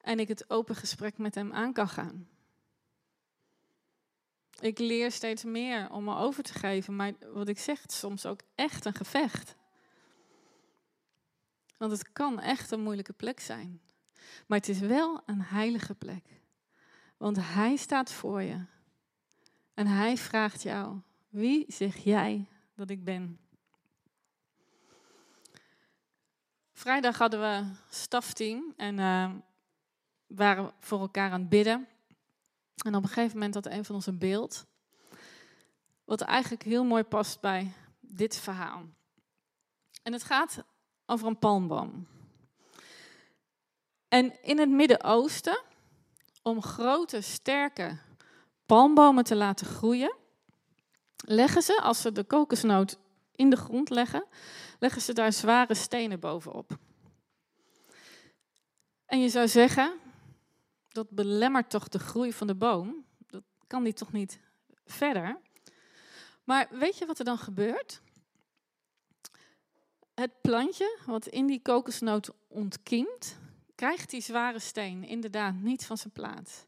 En 0.00 0.18
ik 0.20 0.28
het 0.28 0.50
open 0.50 0.74
gesprek 0.74 1.18
met 1.18 1.34
hem 1.34 1.52
aan 1.52 1.72
kan 1.72 1.88
gaan. 1.88 2.28
Ik 4.60 4.78
leer 4.78 5.12
steeds 5.12 5.44
meer 5.44 5.90
om 5.90 6.04
me 6.04 6.16
over 6.16 6.42
te 6.42 6.52
geven, 6.52 6.96
maar 6.96 7.12
wat 7.32 7.48
ik 7.48 7.58
zeg, 7.58 7.82
soms 7.86 8.26
ook 8.26 8.40
echt 8.54 8.84
een 8.84 8.94
gevecht. 8.94 9.56
Want 11.76 11.92
het 11.92 12.12
kan 12.12 12.40
echt 12.40 12.70
een 12.70 12.82
moeilijke 12.82 13.12
plek 13.12 13.40
zijn. 13.40 13.80
Maar 14.46 14.58
het 14.58 14.68
is 14.68 14.78
wel 14.78 15.22
een 15.26 15.42
heilige 15.42 15.94
plek. 15.94 16.24
Want 17.16 17.36
Hij 17.36 17.76
staat 17.76 18.12
voor 18.12 18.42
je. 18.42 18.78
En 19.80 19.86
Hij 19.86 20.16
vraagt 20.16 20.62
jou, 20.62 21.00
wie 21.28 21.64
zeg 21.68 21.96
jij 21.96 22.46
dat 22.74 22.90
ik 22.90 23.04
ben? 23.04 23.38
Vrijdag 26.72 27.18
hadden 27.18 27.40
we 27.40 27.72
stafteam 27.90 28.74
en 28.76 28.98
uh, 28.98 29.30
waren 30.26 30.72
voor 30.80 31.00
elkaar 31.00 31.30
aan 31.30 31.40
het 31.40 31.48
bidden. 31.48 31.88
En 32.84 32.94
op 32.94 33.02
een 33.02 33.08
gegeven 33.08 33.36
moment 33.36 33.54
had 33.54 33.66
een 33.66 33.84
van 33.84 33.94
ons 33.94 34.06
een 34.06 34.18
beeld. 34.18 34.66
Wat 36.04 36.20
eigenlijk 36.20 36.62
heel 36.62 36.84
mooi 36.84 37.02
past 37.02 37.40
bij 37.40 37.72
dit 38.00 38.36
verhaal. 38.36 38.82
En 40.02 40.12
het 40.12 40.22
gaat 40.22 40.64
over 41.06 41.26
een 41.26 41.38
palmboom. 41.38 42.06
En 44.08 44.42
in 44.42 44.58
het 44.58 44.70
Midden-Oosten, 44.70 45.62
om 46.42 46.62
grote, 46.62 47.20
sterke 47.20 47.98
palmbomen 48.70 49.24
te 49.24 49.36
laten 49.36 49.66
groeien, 49.66 50.16
leggen 51.16 51.62
ze, 51.62 51.80
als 51.80 52.00
ze 52.00 52.12
de 52.12 52.24
kokosnoot 52.24 52.98
in 53.34 53.50
de 53.50 53.56
grond 53.56 53.90
leggen, 53.90 54.24
leggen 54.78 55.02
ze 55.02 55.12
daar 55.12 55.32
zware 55.32 55.74
stenen 55.74 56.20
bovenop. 56.20 56.78
En 59.06 59.20
je 59.20 59.28
zou 59.28 59.48
zeggen, 59.48 59.98
dat 60.88 61.10
belemmert 61.10 61.70
toch 61.70 61.88
de 61.88 61.98
groei 61.98 62.32
van 62.32 62.46
de 62.46 62.54
boom. 62.54 63.04
Dat 63.26 63.42
kan 63.66 63.84
die 63.84 63.92
toch 63.92 64.12
niet 64.12 64.40
verder. 64.84 65.40
Maar 66.44 66.68
weet 66.70 66.98
je 66.98 67.06
wat 67.06 67.18
er 67.18 67.24
dan 67.24 67.38
gebeurt? 67.38 68.00
Het 70.14 70.40
plantje 70.40 70.98
wat 71.06 71.26
in 71.26 71.46
die 71.46 71.62
kokosnoot 71.62 72.30
ontkiemt, 72.48 73.36
krijgt 73.74 74.10
die 74.10 74.20
zware 74.20 74.58
steen 74.58 75.04
inderdaad 75.04 75.54
niet 75.54 75.86
van 75.86 75.96
zijn 75.96 76.12
plaats. 76.12 76.64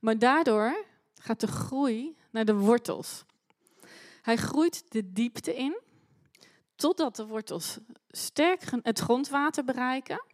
Maar 0.00 0.18
daardoor 0.18 0.86
gaat 1.20 1.40
de 1.40 1.46
groei 1.46 2.16
naar 2.30 2.44
de 2.44 2.54
wortels. 2.54 3.24
Hij 4.22 4.36
groeit 4.36 4.92
de 4.92 5.12
diepte 5.12 5.54
in, 5.54 5.80
totdat 6.76 7.16
de 7.16 7.26
wortels 7.26 7.78
sterk 8.08 8.62
het 8.82 8.98
grondwater 8.98 9.64
bereiken 9.64 10.24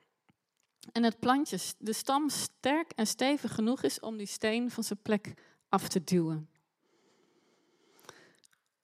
en 0.93 1.03
het 1.03 1.19
plantje, 1.19 1.59
de 1.79 1.93
stam, 1.93 2.29
sterk 2.29 2.93
en 2.93 3.07
stevig 3.07 3.55
genoeg 3.55 3.83
is 3.83 4.01
om 4.01 4.17
die 4.17 4.27
steen 4.27 4.71
van 4.71 4.85
zijn 4.85 4.99
plek 5.03 5.35
af 5.69 5.89
te 5.89 6.05
duwen. 6.05 6.49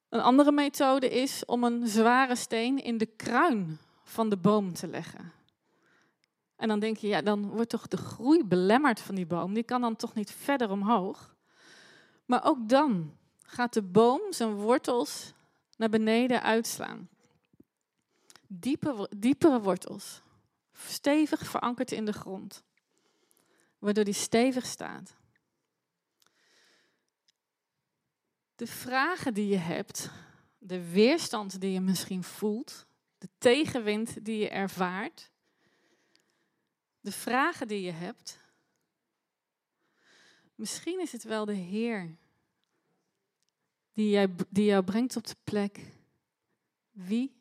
Een 0.09 0.21
andere 0.21 0.53
methode 0.53 1.09
is 1.09 1.45
om 1.45 1.65
een 1.65 1.87
zware 1.87 2.37
steen 2.37 2.83
in 2.83 2.99
de 2.99 3.07
kruin 3.07 3.79
van 4.05 4.29
de 4.29 4.37
boom 4.37 4.73
te 4.73 4.87
leggen. 4.87 5.33
En 6.57 6.69
dan 6.69 6.79
denk 6.81 6.97
je, 6.97 7.09
ja, 7.09 7.23
dan 7.23 7.51
wordt 7.51 7.71
toch 7.71 7.89
de 7.89 7.97
groei 7.97 8.45
belemmerd 8.45 9.01
van 9.01 9.15
die 9.15 9.27
boom. 9.27 9.55
Die 9.55 9.63
kan 9.63 9.81
dan 9.81 9.97
toch 9.97 10.15
niet 10.15 10.31
verder 10.31 10.71
omhoog. 10.71 11.35
Maar 12.31 12.45
ook 12.45 12.69
dan 12.69 13.17
gaat 13.43 13.73
de 13.73 13.83
boom 13.83 14.33
zijn 14.33 14.55
wortels 14.55 15.33
naar 15.77 15.89
beneden 15.89 16.43
uitslaan. 16.43 17.09
Diepe, 18.47 19.11
diepere 19.17 19.61
wortels. 19.61 20.23
Stevig 20.73 21.47
verankerd 21.47 21.93
in 21.93 22.05
de 22.05 22.13
grond. 22.13 22.63
Waardoor 23.79 24.05
die 24.05 24.15
stevig 24.15 24.67
staat. 24.67 25.17
De 28.57 28.67
vragen 28.67 29.35
die 29.35 29.49
je 29.49 29.57
hebt, 29.57 30.11
de 30.59 30.91
weerstand 30.91 31.61
die 31.61 31.73
je 31.73 31.81
misschien 31.81 32.25
voelt, 32.25 32.87
de 33.19 33.29
tegenwind 33.39 34.25
die 34.25 34.39
je 34.39 34.49
ervaart, 34.49 35.31
de 37.01 37.13
vragen 37.13 37.69
die 37.69 37.83
je 37.83 37.93
hebt. 37.93 38.39
Misschien 40.61 41.01
is 41.01 41.13
het 41.13 41.23
wel 41.23 41.45
de 41.45 41.53
Heer 41.55 42.17
die, 43.93 44.11
jij, 44.11 44.35
die 44.49 44.65
jou 44.65 44.85
brengt 44.85 45.17
op 45.17 45.27
de 45.27 45.37
plek. 45.45 45.93
Wie 46.91 47.35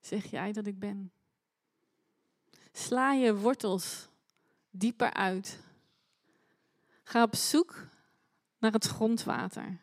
zeg 0.00 0.30
jij 0.30 0.52
dat 0.52 0.66
ik 0.66 0.78
ben? 0.78 1.12
Sla 2.72 3.12
je 3.12 3.36
wortels 3.36 4.08
dieper 4.70 5.12
uit. 5.12 5.60
Ga 7.02 7.22
op 7.22 7.34
zoek 7.34 7.86
naar 8.58 8.72
het 8.72 8.86
grondwater. 8.86 9.80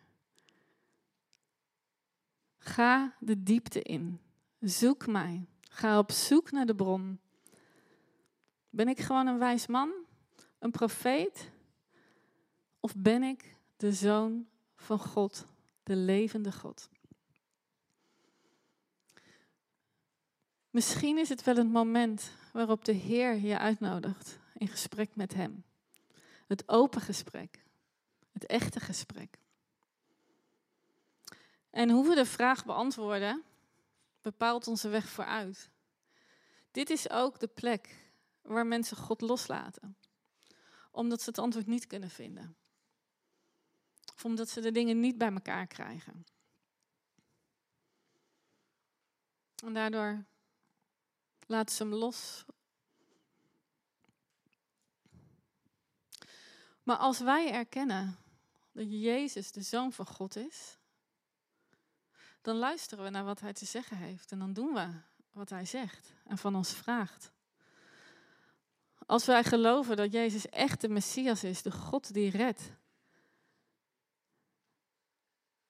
Ga 2.58 3.16
de 3.20 3.44
diepte 3.44 3.82
in. 3.82 4.20
Zoek 4.60 5.08
mij. 5.08 5.46
Ga 5.62 5.98
op 5.98 6.12
zoek 6.12 6.52
naar 6.52 6.66
de 6.66 6.76
bron. 6.76 7.20
Ben 8.70 8.88
ik 8.88 9.00
gewoon 9.00 9.28
een 9.28 9.40
wijs 9.40 9.68
man? 9.68 9.92
Een 10.60 10.72
profeet? 10.72 11.52
Of 12.82 12.96
ben 12.96 13.24
ik 13.24 13.56
de 13.78 13.94
zoon 13.94 14.48
van 14.76 15.00
God, 15.00 15.46
de 15.84 15.96
levende 15.96 16.52
God? 16.52 16.90
Misschien 20.70 21.18
is 21.18 21.30
het 21.30 21.44
wel 21.44 21.56
het 21.56 21.72
moment 21.72 22.32
waarop 22.54 22.86
de 22.86 22.92
Heer 22.92 23.36
je 23.36 23.58
uitnodigt 23.58 24.40
in 24.54 24.68
gesprek 24.68 25.16
met 25.16 25.34
Hem. 25.34 25.64
Het 26.48 26.70
open 26.70 27.02
gesprek, 27.02 27.64
het 28.32 28.46
echte 28.46 28.80
gesprek. 28.80 29.40
En 31.70 31.90
hoe 31.90 32.08
we 32.08 32.16
de 32.16 32.26
vraag 32.26 32.66
beantwoorden, 32.66 33.44
bepaalt 34.22 34.68
onze 34.68 34.90
weg 34.90 35.10
vooruit. 35.10 35.70
Dit 36.72 36.90
is 36.90 37.10
ook 37.10 37.40
de 37.40 37.48
plek 37.48 37.98
waar 38.42 38.66
mensen 38.66 38.98
God 38.98 39.22
loslaten, 39.22 39.98
omdat 40.92 41.22
ze 41.22 41.30
het 41.30 41.40
antwoord 41.40 41.68
niet 41.68 41.88
kunnen 41.88 42.10
vinden. 42.10 42.56
Of 44.16 44.26
omdat 44.26 44.50
ze 44.50 44.62
de 44.62 44.72
dingen 44.72 45.00
niet 45.00 45.18
bij 45.18 45.32
elkaar 45.32 45.68
krijgen. 45.68 46.26
En 49.64 49.74
daardoor 49.74 50.24
laten 51.46 51.76
ze 51.76 51.84
hem 51.84 51.94
los. 51.94 52.46
Maar 56.84 56.98
als 56.98 57.20
wij 57.20 57.52
erkennen 57.52 58.18
dat 58.72 58.86
Jezus 58.90 59.52
de 59.52 59.62
Zoon 59.62 59.94
van 59.94 60.06
God 60.06 60.36
is, 60.36 60.78
dan 62.42 62.56
luisteren 62.56 63.04
we 63.04 63.10
naar 63.10 63.24
wat 63.24 63.40
Hij 63.40 63.54
te 63.54 63.66
zeggen 63.66 63.98
heeft 63.98 64.32
en 64.32 64.40
dan 64.40 64.54
doen 64.54 64.74
we 64.74 64.90
wat 65.32 65.50
Hij 65.50 65.66
zegt 65.66 66.14
en 66.26 66.38
van 66.38 66.56
ons 66.56 66.74
vraagt. 66.74 67.32
Als 69.06 69.26
wij 69.26 69.44
geloven 69.44 69.96
dat 69.96 70.12
Jezus 70.12 70.50
echt 70.50 70.82
de 70.82 70.90
Messias 70.90 71.44
is, 71.44 71.62
de 71.62 71.72
God 71.72 72.14
die 72.14 72.30
redt, 72.30 72.62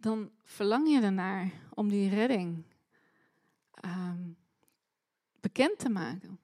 dan 0.02 0.32
verlang 0.44 0.90
je 0.90 1.02
ernaar 1.02 1.52
om 1.74 1.90
die 1.90 2.10
redding 2.10 2.64
ehm, 3.74 4.30
bekend 5.40 5.80
te 5.80 5.90
maken. 5.90 6.40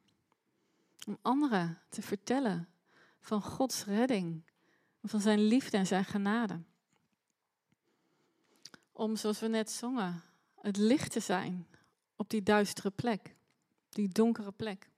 Om 1.08 1.18
anderen 1.22 1.82
te 1.90 2.02
vertellen 2.02 2.70
van 3.20 3.42
Gods 3.42 3.86
redding, 3.86 4.44
van 5.04 5.22
zijn 5.22 5.40
liefde 5.40 5.78
en 5.78 5.88
zijn 5.88 6.06
genade. 6.06 6.62
Om, 8.92 9.16
zoals 9.16 9.40
we 9.40 9.48
net 9.48 9.72
zongen, 9.72 10.24
het 10.62 10.78
licht 10.78 11.12
te 11.12 11.20
zijn 11.20 11.68
op 12.16 12.30
die 12.30 12.44
duistere 12.44 12.90
plek, 12.92 13.36
die 13.90 14.10
donkere 14.10 14.52
plek. 14.52 14.90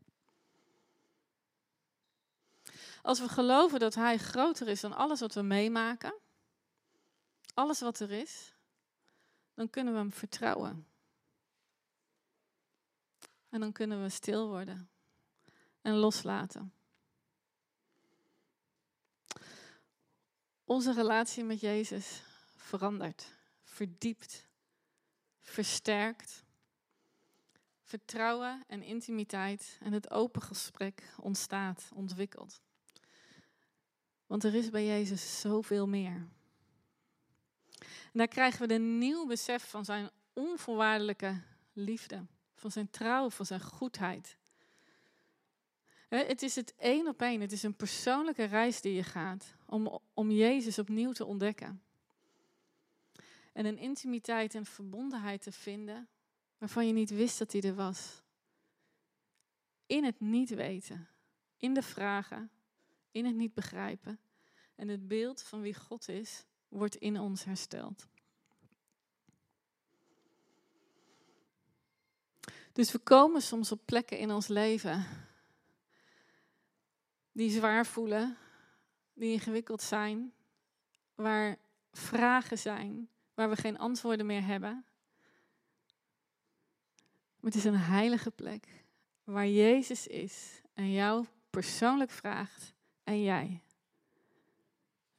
Als 3.01 3.19
we 3.19 3.29
geloven 3.29 3.79
dat 3.79 3.95
Hij 3.95 4.17
groter 4.17 4.67
is 4.67 4.81
dan 4.81 4.93
alles 4.93 5.19
wat 5.19 5.33
we 5.33 5.41
meemaken, 5.41 6.13
alles 7.59 7.79
wat 7.79 7.99
er 7.99 8.11
is, 8.11 8.53
dan 9.53 9.69
kunnen 9.69 9.93
we 9.93 9.99
Hem 9.99 10.11
vertrouwen. 10.11 10.87
En 13.49 13.59
dan 13.59 13.71
kunnen 13.71 14.01
we 14.01 14.09
stil 14.09 14.47
worden 14.47 14.89
en 15.81 15.95
loslaten. 15.95 16.73
Onze 20.63 20.93
relatie 20.93 21.43
met 21.43 21.59
Jezus 21.59 22.21
verandert, 22.55 23.35
verdiept, 23.63 24.47
versterkt. 25.41 26.43
Vertrouwen 27.81 28.63
en 28.67 28.83
intimiteit 28.83 29.77
en 29.81 29.93
het 29.93 30.09
open 30.09 30.41
gesprek 30.41 31.13
ontstaat, 31.17 31.89
ontwikkelt. 31.93 32.61
Want 34.25 34.43
er 34.43 34.55
is 34.55 34.69
bij 34.69 34.85
Jezus 34.85 35.39
zoveel 35.39 35.87
meer. 35.87 36.37
En 38.03 38.11
daar 38.19 38.27
krijgen 38.27 38.67
we 38.67 38.73
een 38.73 38.97
nieuw 38.97 39.25
besef 39.25 39.69
van 39.69 39.85
zijn 39.85 40.09
onvoorwaardelijke 40.33 41.41
liefde, 41.73 42.25
van 42.55 42.71
zijn 42.71 42.89
trouw, 42.89 43.29
van 43.29 43.45
zijn 43.45 43.61
goedheid. 43.61 44.37
Het 46.09 46.41
is 46.41 46.55
het 46.55 46.75
één 46.75 47.07
op 47.07 47.21
één, 47.21 47.41
het 47.41 47.51
is 47.51 47.63
een 47.63 47.75
persoonlijke 47.75 48.43
reis 48.43 48.81
die 48.81 48.93
je 48.93 49.03
gaat 49.03 49.53
om, 49.65 49.99
om 50.13 50.31
Jezus 50.31 50.79
opnieuw 50.79 51.11
te 51.11 51.25
ontdekken. 51.25 51.81
En 53.53 53.65
een 53.65 53.77
intimiteit 53.77 54.55
en 54.55 54.65
verbondenheid 54.65 55.41
te 55.41 55.51
vinden 55.51 56.07
waarvan 56.57 56.87
je 56.87 56.93
niet 56.93 57.09
wist 57.09 57.39
dat 57.39 57.51
die 57.51 57.61
er 57.61 57.75
was. 57.75 58.21
In 59.85 60.03
het 60.03 60.19
niet 60.19 60.49
weten, 60.49 61.07
in 61.57 61.73
de 61.73 61.81
vragen, 61.81 62.51
in 63.11 63.25
het 63.25 63.35
niet 63.35 63.53
begrijpen. 63.53 64.19
En 64.75 64.87
het 64.87 65.07
beeld 65.07 65.41
van 65.41 65.61
wie 65.61 65.75
God 65.75 66.07
is, 66.07 66.45
wordt 66.69 66.95
in 66.95 67.19
ons 67.19 67.43
hersteld. 67.43 68.07
Dus 72.71 72.91
we 72.91 72.99
komen 72.99 73.41
soms 73.41 73.71
op 73.71 73.81
plekken 73.85 74.17
in 74.17 74.31
ons 74.31 74.47
leven 74.47 75.05
die 77.31 77.49
zwaar 77.49 77.85
voelen, 77.85 78.37
die 79.13 79.31
ingewikkeld 79.31 79.81
zijn, 79.81 80.33
waar 81.15 81.57
vragen 81.91 82.57
zijn, 82.57 83.09
waar 83.33 83.49
we 83.49 83.55
geen 83.55 83.77
antwoorden 83.77 84.25
meer 84.25 84.45
hebben. 84.45 84.85
Maar 87.39 87.51
het 87.51 87.55
is 87.55 87.63
een 87.63 87.77
heilige 87.77 88.31
plek 88.31 88.67
waar 89.23 89.47
Jezus 89.47 90.07
is 90.07 90.61
en 90.73 90.91
jou 90.91 91.25
persoonlijk 91.49 92.11
vraagt 92.11 92.73
en 93.03 93.21
jij. 93.21 93.61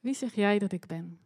Wie 0.00 0.14
zeg 0.14 0.34
jij 0.34 0.58
dat 0.58 0.72
ik 0.72 0.86
ben? 0.86 1.20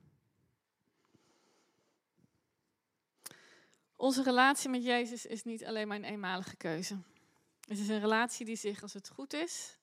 Onze 4.04 4.22
relatie 4.22 4.70
met 4.70 4.84
Jezus 4.84 5.26
is 5.26 5.44
niet 5.44 5.64
alleen 5.64 5.88
maar 5.88 5.96
een 5.96 6.04
eenmalige 6.04 6.56
keuze. 6.56 6.98
Het 7.60 7.78
is 7.78 7.88
een 7.88 8.00
relatie 8.00 8.46
die 8.46 8.56
zich, 8.56 8.82
als 8.82 8.92
het 8.92 9.08
goed 9.08 9.32
is, 9.32 9.78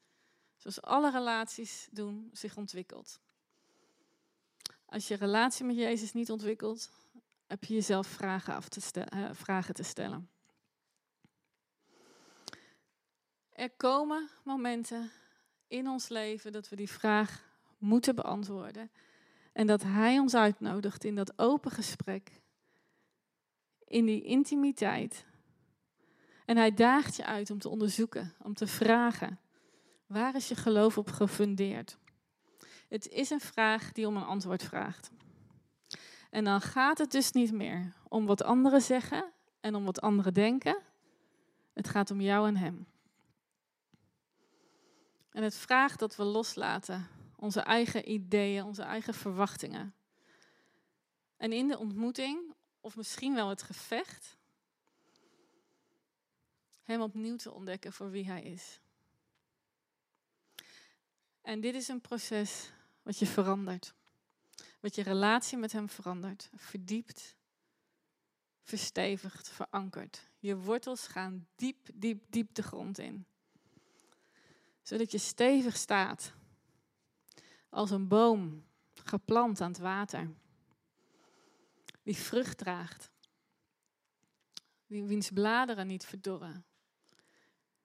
zoals 0.57 0.81
alle 0.81 1.11
relaties 1.11 1.87
doen, 1.91 2.29
zich 2.33 2.57
ontwikkelt. 2.57 3.19
Als 4.85 5.07
je 5.07 5.15
relatie 5.15 5.65
met 5.65 5.75
Jezus 5.75 6.13
niet 6.13 6.31
ontwikkelt, 6.31 6.91
heb 7.47 7.63
je 7.63 7.73
jezelf 7.73 8.07
vragen, 8.07 8.53
af 8.53 8.69
te 8.69 8.81
stellen, 8.81 9.17
uh, 9.17 9.29
vragen 9.33 9.73
te 9.73 9.83
stellen. 9.83 10.29
Er 13.49 13.69
komen 13.69 14.29
momenten 14.43 15.11
in 15.67 15.87
ons 15.87 16.09
leven 16.09 16.51
dat 16.51 16.69
we 16.69 16.75
die 16.75 16.89
vraag 16.89 17.43
moeten 17.77 18.15
beantwoorden. 18.15 18.91
En 19.53 19.67
dat 19.67 19.83
Hij 19.83 20.19
ons 20.19 20.35
uitnodigt 20.35 21.03
in 21.03 21.15
dat 21.15 21.39
open 21.39 21.71
gesprek, 21.71 22.40
in 23.91 24.05
die 24.05 24.23
intimiteit. 24.23 25.25
En 26.45 26.57
Hij 26.57 26.73
daagt 26.73 27.15
je 27.15 27.25
uit 27.25 27.49
om 27.49 27.59
te 27.59 27.69
onderzoeken, 27.69 28.33
om 28.41 28.53
te 28.53 28.67
vragen, 28.67 29.39
waar 30.05 30.35
is 30.35 30.47
je 30.47 30.55
geloof 30.55 30.97
op 30.97 31.09
gefundeerd? 31.09 31.97
Het 32.89 33.07
is 33.07 33.29
een 33.29 33.39
vraag 33.39 33.91
die 33.91 34.07
om 34.07 34.17
een 34.17 34.23
antwoord 34.23 34.63
vraagt. 34.63 35.11
En 36.29 36.43
dan 36.43 36.61
gaat 36.61 36.97
het 36.97 37.11
dus 37.11 37.31
niet 37.31 37.51
meer 37.51 37.93
om 38.07 38.25
wat 38.25 38.43
anderen 38.43 38.81
zeggen 38.81 39.31
en 39.59 39.75
om 39.75 39.85
wat 39.85 40.01
anderen 40.01 40.33
denken. 40.33 40.77
Het 41.73 41.89
gaat 41.89 42.11
om 42.11 42.21
jou 42.21 42.47
en 42.47 42.57
Hem. 42.57 42.87
En 45.31 45.43
het 45.43 45.55
vraagt 45.55 45.99
dat 45.99 46.15
we 46.15 46.23
loslaten 46.23 47.07
onze 47.35 47.59
eigen 47.59 48.11
ideeën, 48.11 48.63
onze 48.63 48.83
eigen 48.83 49.13
verwachtingen. 49.13 49.93
En 51.37 51.51
in 51.51 51.67
de 51.67 51.77
ontmoeting, 51.77 52.53
of 52.81 52.95
misschien 52.95 53.33
wel 53.35 53.49
het 53.49 53.61
gevecht, 53.61 54.37
hem 56.83 57.01
opnieuw 57.01 57.35
te 57.35 57.51
ontdekken 57.51 57.93
voor 57.93 58.09
wie 58.11 58.25
hij 58.25 58.41
is. 58.41 58.79
En 61.41 61.61
dit 61.61 61.75
is 61.75 61.87
een 61.87 62.01
proces 62.01 62.71
wat 63.03 63.19
je 63.19 63.25
verandert. 63.25 63.93
Wat 64.79 64.95
je 64.95 65.03
relatie 65.03 65.57
met 65.57 65.71
hem 65.71 65.89
verandert, 65.89 66.49
verdiept, 66.55 67.35
verstevigt, 68.61 69.49
verankert. 69.49 70.29
Je 70.39 70.57
wortels 70.57 71.07
gaan 71.07 71.47
diep, 71.55 71.89
diep, 71.93 72.23
diep 72.29 72.53
de 72.53 72.63
grond 72.63 72.97
in. 72.97 73.25
Zodat 74.81 75.11
je 75.11 75.17
stevig 75.17 75.77
staat. 75.77 76.33
Als 77.69 77.91
een 77.91 78.07
boom 78.07 78.65
geplant 78.93 79.61
aan 79.61 79.71
het 79.71 79.79
water. 79.79 80.29
Die 82.03 82.17
vrucht 82.17 82.57
draagt. 82.57 83.11
Wiens 84.87 85.29
bladeren 85.29 85.87
niet 85.87 86.05
verdorren. 86.05 86.65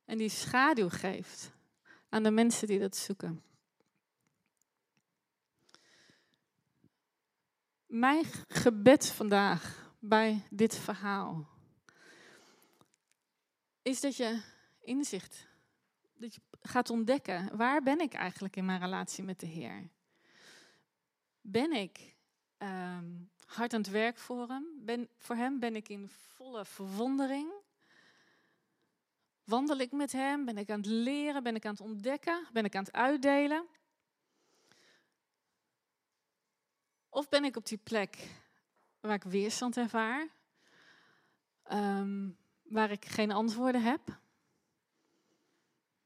En 0.04 0.18
die 0.18 0.28
schaduw 0.28 0.88
geeft 0.88 1.50
aan 2.08 2.22
de 2.22 2.30
mensen 2.30 2.66
die 2.66 2.78
dat 2.78 2.96
zoeken. 2.96 3.42
Mijn 7.86 8.24
gebed 8.48 9.06
vandaag 9.06 9.92
bij 9.98 10.42
dit 10.50 10.76
verhaal 10.76 11.48
is 13.82 14.00
dat 14.00 14.16
je 14.16 14.42
inzicht, 14.80 15.46
dat 16.14 16.34
je 16.34 16.40
gaat 16.60 16.90
ontdekken, 16.90 17.56
waar 17.56 17.82
ben 17.82 18.00
ik 18.00 18.12
eigenlijk 18.12 18.56
in 18.56 18.64
mijn 18.64 18.80
relatie 18.80 19.24
met 19.24 19.40
de 19.40 19.46
Heer? 19.46 19.88
Ben 21.40 21.72
ik 21.72 22.14
um, 22.58 23.30
hard 23.46 23.72
aan 23.72 23.80
het 23.80 23.90
werk 23.90 24.18
voor 24.18 24.48
Hem? 24.48 24.64
Ben, 24.84 25.08
voor 25.18 25.36
Hem 25.36 25.58
ben 25.58 25.76
ik 25.76 25.88
in 25.88 26.08
volle 26.08 26.64
verwondering? 26.64 27.52
Wandel 29.44 29.78
ik 29.78 29.92
met 29.92 30.12
Hem? 30.12 30.44
Ben 30.44 30.58
ik 30.58 30.70
aan 30.70 30.80
het 30.80 30.86
leren? 30.86 31.42
Ben 31.42 31.54
ik 31.54 31.64
aan 31.64 31.72
het 31.72 31.80
ontdekken? 31.80 32.46
Ben 32.52 32.64
ik 32.64 32.76
aan 32.76 32.84
het 32.84 32.92
uitdelen? 32.92 33.66
Of 37.08 37.28
ben 37.28 37.44
ik 37.44 37.56
op 37.56 37.66
die 37.66 37.78
plek 37.78 38.30
waar 39.00 39.14
ik 39.14 39.22
weerstand 39.22 39.76
ervaar? 39.76 40.28
Um, 41.72 42.38
waar 42.62 42.90
ik 42.90 43.04
geen 43.04 43.30
antwoorden 43.30 43.82
heb? 43.82 44.20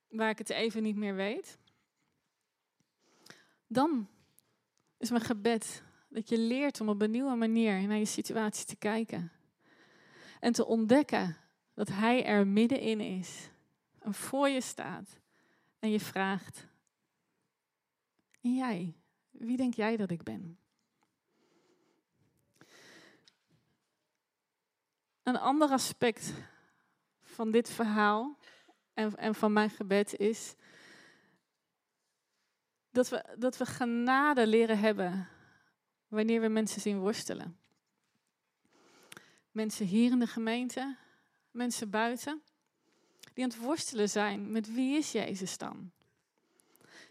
Waar 0.08 0.30
ik 0.30 0.38
het 0.38 0.50
even 0.50 0.82
niet 0.82 0.96
meer 0.96 1.14
weet? 1.14 1.58
Dan 3.66 4.08
is 4.96 5.10
mijn 5.10 5.24
gebed 5.24 5.82
dat 6.10 6.28
je 6.28 6.38
leert 6.38 6.80
om 6.80 6.88
op 6.88 7.02
een 7.02 7.10
nieuwe 7.10 7.34
manier 7.34 7.86
naar 7.86 7.96
je 7.96 8.04
situatie 8.04 8.66
te 8.66 8.76
kijken. 8.76 9.32
En 10.40 10.52
te 10.52 10.66
ontdekken 10.66 11.36
dat 11.74 11.88
Hij 11.88 12.24
er 12.24 12.46
middenin 12.46 13.00
is. 13.00 13.50
En 13.98 14.14
voor 14.14 14.48
je 14.48 14.60
staat. 14.60 15.18
En 15.78 15.90
je 15.90 16.00
vraagt. 16.00 16.66
En 18.40 18.54
jij? 18.54 18.94
Wie 19.30 19.56
denk 19.56 19.74
jij 19.74 19.96
dat 19.96 20.10
ik 20.10 20.22
ben? 20.22 20.58
Een 25.22 25.38
ander 25.38 25.68
aspect 25.68 26.32
van 27.22 27.50
dit 27.50 27.70
verhaal 27.70 28.38
en, 28.94 29.16
en 29.16 29.34
van 29.34 29.52
mijn 29.52 29.70
gebed 29.70 30.16
is 30.16 30.54
dat 32.90 33.08
we, 33.08 33.34
dat 33.38 33.56
we 33.56 33.66
genade 33.66 34.46
leren 34.46 34.78
hebben 34.78 35.28
wanneer 36.10 36.40
we 36.40 36.48
mensen 36.48 36.80
zien 36.80 36.98
worstelen. 36.98 37.58
Mensen 39.50 39.86
hier 39.86 40.10
in 40.10 40.18
de 40.18 40.26
gemeente, 40.26 40.96
mensen 41.50 41.90
buiten, 41.90 42.42
die 43.34 43.44
aan 43.44 43.50
het 43.50 43.58
worstelen 43.58 44.08
zijn 44.08 44.52
met 44.52 44.72
wie 44.74 44.96
is 44.96 45.12
Jezus 45.12 45.58
dan? 45.58 45.90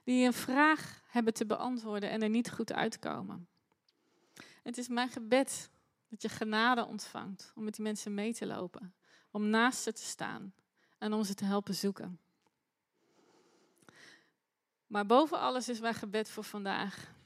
Die 0.03 0.25
een 0.25 0.33
vraag 0.33 1.01
hebben 1.07 1.33
te 1.33 1.45
beantwoorden 1.45 2.09
en 2.09 2.21
er 2.21 2.29
niet 2.29 2.51
goed 2.51 2.73
uitkomen. 2.73 3.47
Het 4.63 4.77
is 4.77 4.87
mijn 4.87 5.09
gebed 5.09 5.69
dat 6.09 6.21
je 6.21 6.29
genade 6.29 6.85
ontvangt 6.85 7.51
om 7.55 7.63
met 7.63 7.75
die 7.75 7.83
mensen 7.83 8.13
mee 8.13 8.33
te 8.33 8.45
lopen, 8.45 8.93
om 9.31 9.49
naast 9.49 9.81
ze 9.81 9.93
te 9.93 10.01
staan 10.01 10.53
en 10.97 11.13
om 11.13 11.23
ze 11.23 11.33
te 11.33 11.45
helpen 11.45 11.75
zoeken. 11.75 12.19
Maar 14.87 15.05
boven 15.05 15.39
alles 15.39 15.69
is 15.69 15.79
mijn 15.79 15.93
gebed 15.93 16.29
voor 16.29 16.43
vandaag 16.43 17.17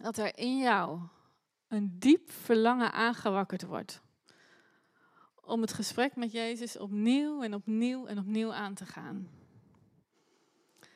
dat 0.00 0.18
er 0.18 0.38
in 0.38 0.58
jou 0.58 1.00
een 1.68 1.98
diep 1.98 2.30
verlangen 2.30 2.92
aangewakkerd 2.92 3.62
wordt. 3.62 4.00
Om 5.34 5.60
het 5.60 5.72
gesprek 5.72 6.16
met 6.16 6.32
Jezus 6.32 6.78
opnieuw 6.78 7.42
en 7.42 7.54
opnieuw 7.54 8.06
en 8.06 8.18
opnieuw 8.18 8.52
aan 8.52 8.74
te 8.74 8.86
gaan. 8.86 9.30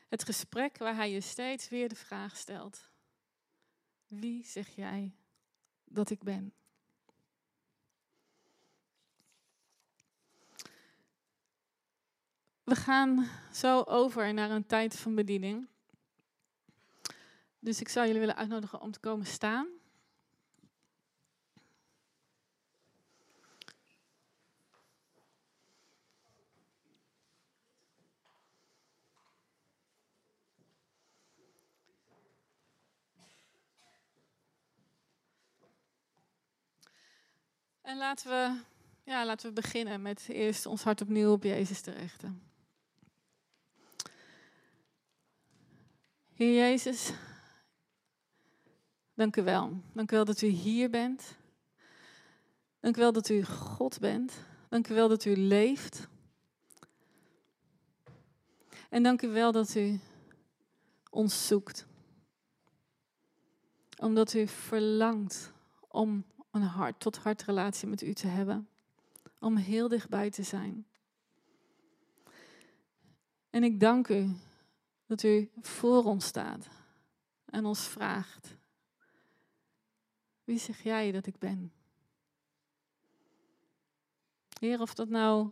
Het 0.08 0.24
gesprek 0.24 0.78
waar 0.78 0.94
hij 0.94 1.10
je 1.10 1.20
steeds 1.20 1.68
weer 1.68 1.88
de 1.88 1.94
vraag 1.94 2.36
stelt: 2.36 2.90
Wie 4.06 4.46
zeg 4.46 4.68
jij 4.68 5.14
dat 5.84 6.10
ik 6.10 6.22
ben? 6.22 6.52
We 12.64 12.76
gaan 12.76 13.28
zo 13.52 13.82
over 13.82 14.34
naar 14.34 14.50
een 14.50 14.66
tijd 14.66 14.96
van 14.96 15.14
bediening. 15.14 15.68
Dus 17.60 17.80
ik 17.80 17.88
zou 17.88 18.06
jullie 18.06 18.20
willen 18.20 18.36
uitnodigen 18.36 18.80
om 18.80 18.90
te 18.90 19.00
komen 19.00 19.26
staan. 19.26 19.68
En 37.90 37.96
laten 37.96 38.30
we, 38.30 38.60
ja, 39.04 39.26
laten 39.26 39.48
we 39.48 39.52
beginnen 39.52 40.02
met 40.02 40.28
eerst 40.28 40.66
ons 40.66 40.82
hart 40.82 41.00
opnieuw 41.00 41.32
op 41.32 41.42
Jezus 41.42 41.80
te 41.80 41.90
richten. 41.90 42.42
Heer 46.34 46.54
Jezus, 46.54 47.12
dank 49.20 49.36
u 49.36 49.42
wel. 49.42 49.82
Dank 49.92 50.12
u 50.12 50.14
wel 50.14 50.24
dat 50.24 50.42
u 50.42 50.46
hier 50.46 50.90
bent. 50.90 51.36
Dank 52.80 52.96
u 52.96 53.00
wel 53.00 53.12
dat 53.12 53.28
u 53.28 53.44
God 53.44 53.98
bent. 53.98 54.32
Dank 54.68 54.88
u 54.88 54.94
wel 54.94 55.08
dat 55.08 55.24
u 55.24 55.36
leeft. 55.36 56.08
En 58.88 59.02
dank 59.02 59.22
u 59.22 59.28
wel 59.28 59.52
dat 59.52 59.74
u 59.74 60.00
ons 61.10 61.46
zoekt. 61.46 61.86
Omdat 63.98 64.34
u 64.34 64.46
verlangt 64.46 65.52
om 65.88 66.24
een 66.50 66.62
hart 66.62 67.00
tot 67.00 67.16
hart 67.16 67.42
relatie 67.42 67.88
met 67.88 68.02
u 68.02 68.14
te 68.14 68.26
hebben. 68.26 68.68
Om 69.38 69.56
heel 69.56 69.88
dichtbij 69.88 70.30
te 70.30 70.42
zijn. 70.42 70.86
En 73.50 73.64
ik 73.64 73.80
dank 73.80 74.08
u 74.08 74.36
dat 75.06 75.22
u 75.22 75.50
voor 75.60 76.04
ons 76.04 76.26
staat 76.26 76.68
en 77.44 77.64
ons 77.64 77.88
vraagt: 77.88 78.58
Wie 80.50 80.58
zeg 80.58 80.82
jij 80.82 81.12
dat 81.12 81.26
ik 81.26 81.38
ben? 81.38 81.72
Heer, 84.58 84.80
of 84.80 84.94
dat 84.94 85.08
nou 85.08 85.50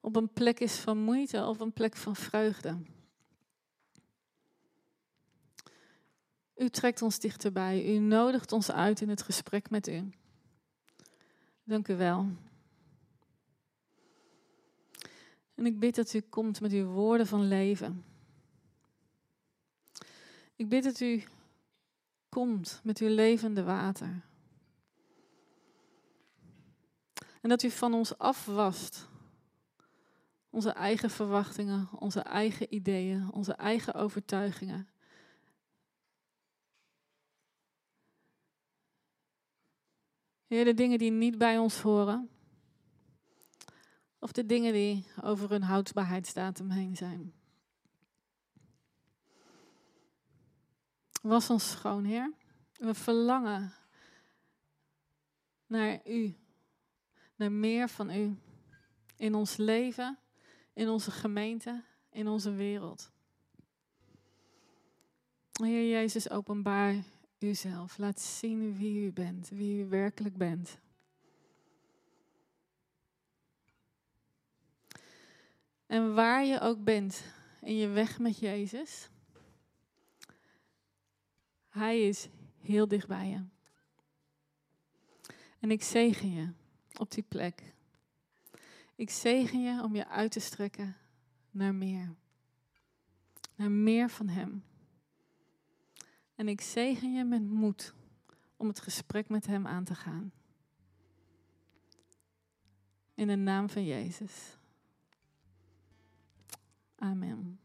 op 0.00 0.16
een 0.16 0.32
plek 0.32 0.60
is 0.60 0.76
van 0.76 0.98
moeite 0.98 1.44
of 1.44 1.60
een 1.60 1.72
plek 1.72 1.96
van 1.96 2.16
vreugde. 2.16 2.78
U 6.56 6.68
trekt 6.68 7.02
ons 7.02 7.18
dichterbij. 7.18 7.94
U 7.94 7.98
nodigt 7.98 8.52
ons 8.52 8.70
uit 8.70 9.00
in 9.00 9.08
het 9.08 9.22
gesprek 9.22 9.70
met 9.70 9.88
u. 9.88 10.10
Dank 11.64 11.88
u 11.88 11.96
wel. 11.96 12.28
En 15.54 15.66
ik 15.66 15.78
bid 15.78 15.94
dat 15.94 16.12
u 16.12 16.20
komt 16.20 16.60
met 16.60 16.72
uw 16.72 16.86
woorden 16.86 17.26
van 17.26 17.48
leven. 17.48 18.04
Ik 20.56 20.68
bid 20.68 20.84
dat 20.84 21.00
u 21.00 21.22
komt 22.28 22.80
met 22.84 22.98
uw 22.98 23.08
levende 23.08 23.62
water. 23.62 24.26
En 27.40 27.48
dat 27.48 27.62
u 27.62 27.70
van 27.70 27.94
ons 27.94 28.18
afwast 28.18 29.08
onze 30.50 30.70
eigen 30.70 31.10
verwachtingen, 31.10 31.88
onze 31.98 32.20
eigen 32.20 32.74
ideeën, 32.74 33.32
onze 33.32 33.52
eigen 33.52 33.94
overtuigingen. 33.94 34.88
Heer, 40.46 40.64
de 40.64 40.74
dingen 40.74 40.98
die 40.98 41.10
niet 41.10 41.38
bij 41.38 41.58
ons 41.58 41.80
horen, 41.80 42.30
of 44.18 44.32
de 44.32 44.46
dingen 44.46 44.72
die 44.72 45.06
over 45.22 45.50
hun 45.50 45.62
houdbaarheidsdatum 45.62 46.70
heen 46.70 46.96
zijn. 46.96 47.32
Was 51.22 51.50
ons 51.50 51.70
schoon, 51.70 52.04
Heer. 52.04 52.32
We 52.72 52.94
verlangen 52.94 53.72
naar 55.66 56.06
U, 56.06 56.36
naar 57.38 57.52
meer 57.52 57.88
van 57.88 58.10
U 58.10 58.36
in 59.16 59.34
ons 59.34 59.56
leven, 59.56 60.18
in 60.72 60.88
onze 60.88 61.10
gemeente, 61.10 61.84
in 62.10 62.28
onze 62.28 62.52
wereld. 62.52 63.10
Heer 65.52 65.90
Jezus, 65.90 66.30
openbaar 66.30 66.94
Uzelf. 67.38 67.98
Laat 67.98 68.20
zien 68.20 68.76
wie 68.76 69.06
U 69.06 69.12
bent, 69.12 69.48
wie 69.48 69.84
U 69.84 69.88
werkelijk 69.88 70.36
bent. 70.36 70.78
En 75.86 76.14
waar 76.14 76.44
je 76.44 76.60
ook 76.60 76.84
bent 76.84 77.24
in 77.60 77.76
je 77.76 77.88
weg 77.88 78.18
met 78.18 78.38
Jezus, 78.38 79.08
Hij 81.68 82.08
is 82.08 82.28
heel 82.60 82.88
dicht 82.88 83.06
bij 83.06 83.28
je. 83.28 83.44
En 85.58 85.70
ik 85.70 85.82
zegen 85.82 86.32
je 86.32 86.52
op 86.98 87.10
die 87.10 87.22
plek. 87.22 87.74
Ik 88.94 89.10
zegen 89.10 89.62
je 89.62 89.82
om 89.82 89.94
je 89.94 90.08
uit 90.08 90.32
te 90.32 90.40
strekken 90.40 90.96
naar 91.50 91.74
meer. 91.74 92.14
Naar 93.54 93.70
meer 93.70 94.10
van 94.10 94.28
Hem. 94.28 94.64
En 96.34 96.48
ik 96.48 96.60
zegen 96.60 97.12
je 97.12 97.24
met 97.24 97.42
moed 97.42 97.94
om 98.56 98.68
het 98.68 98.80
gesprek 98.80 99.28
met 99.28 99.46
Hem 99.46 99.66
aan 99.66 99.84
te 99.84 99.94
gaan. 99.94 100.32
In 103.14 103.26
de 103.26 103.36
naam 103.36 103.70
van 103.70 103.84
Jezus. 103.84 104.56
Amen. 106.94 107.60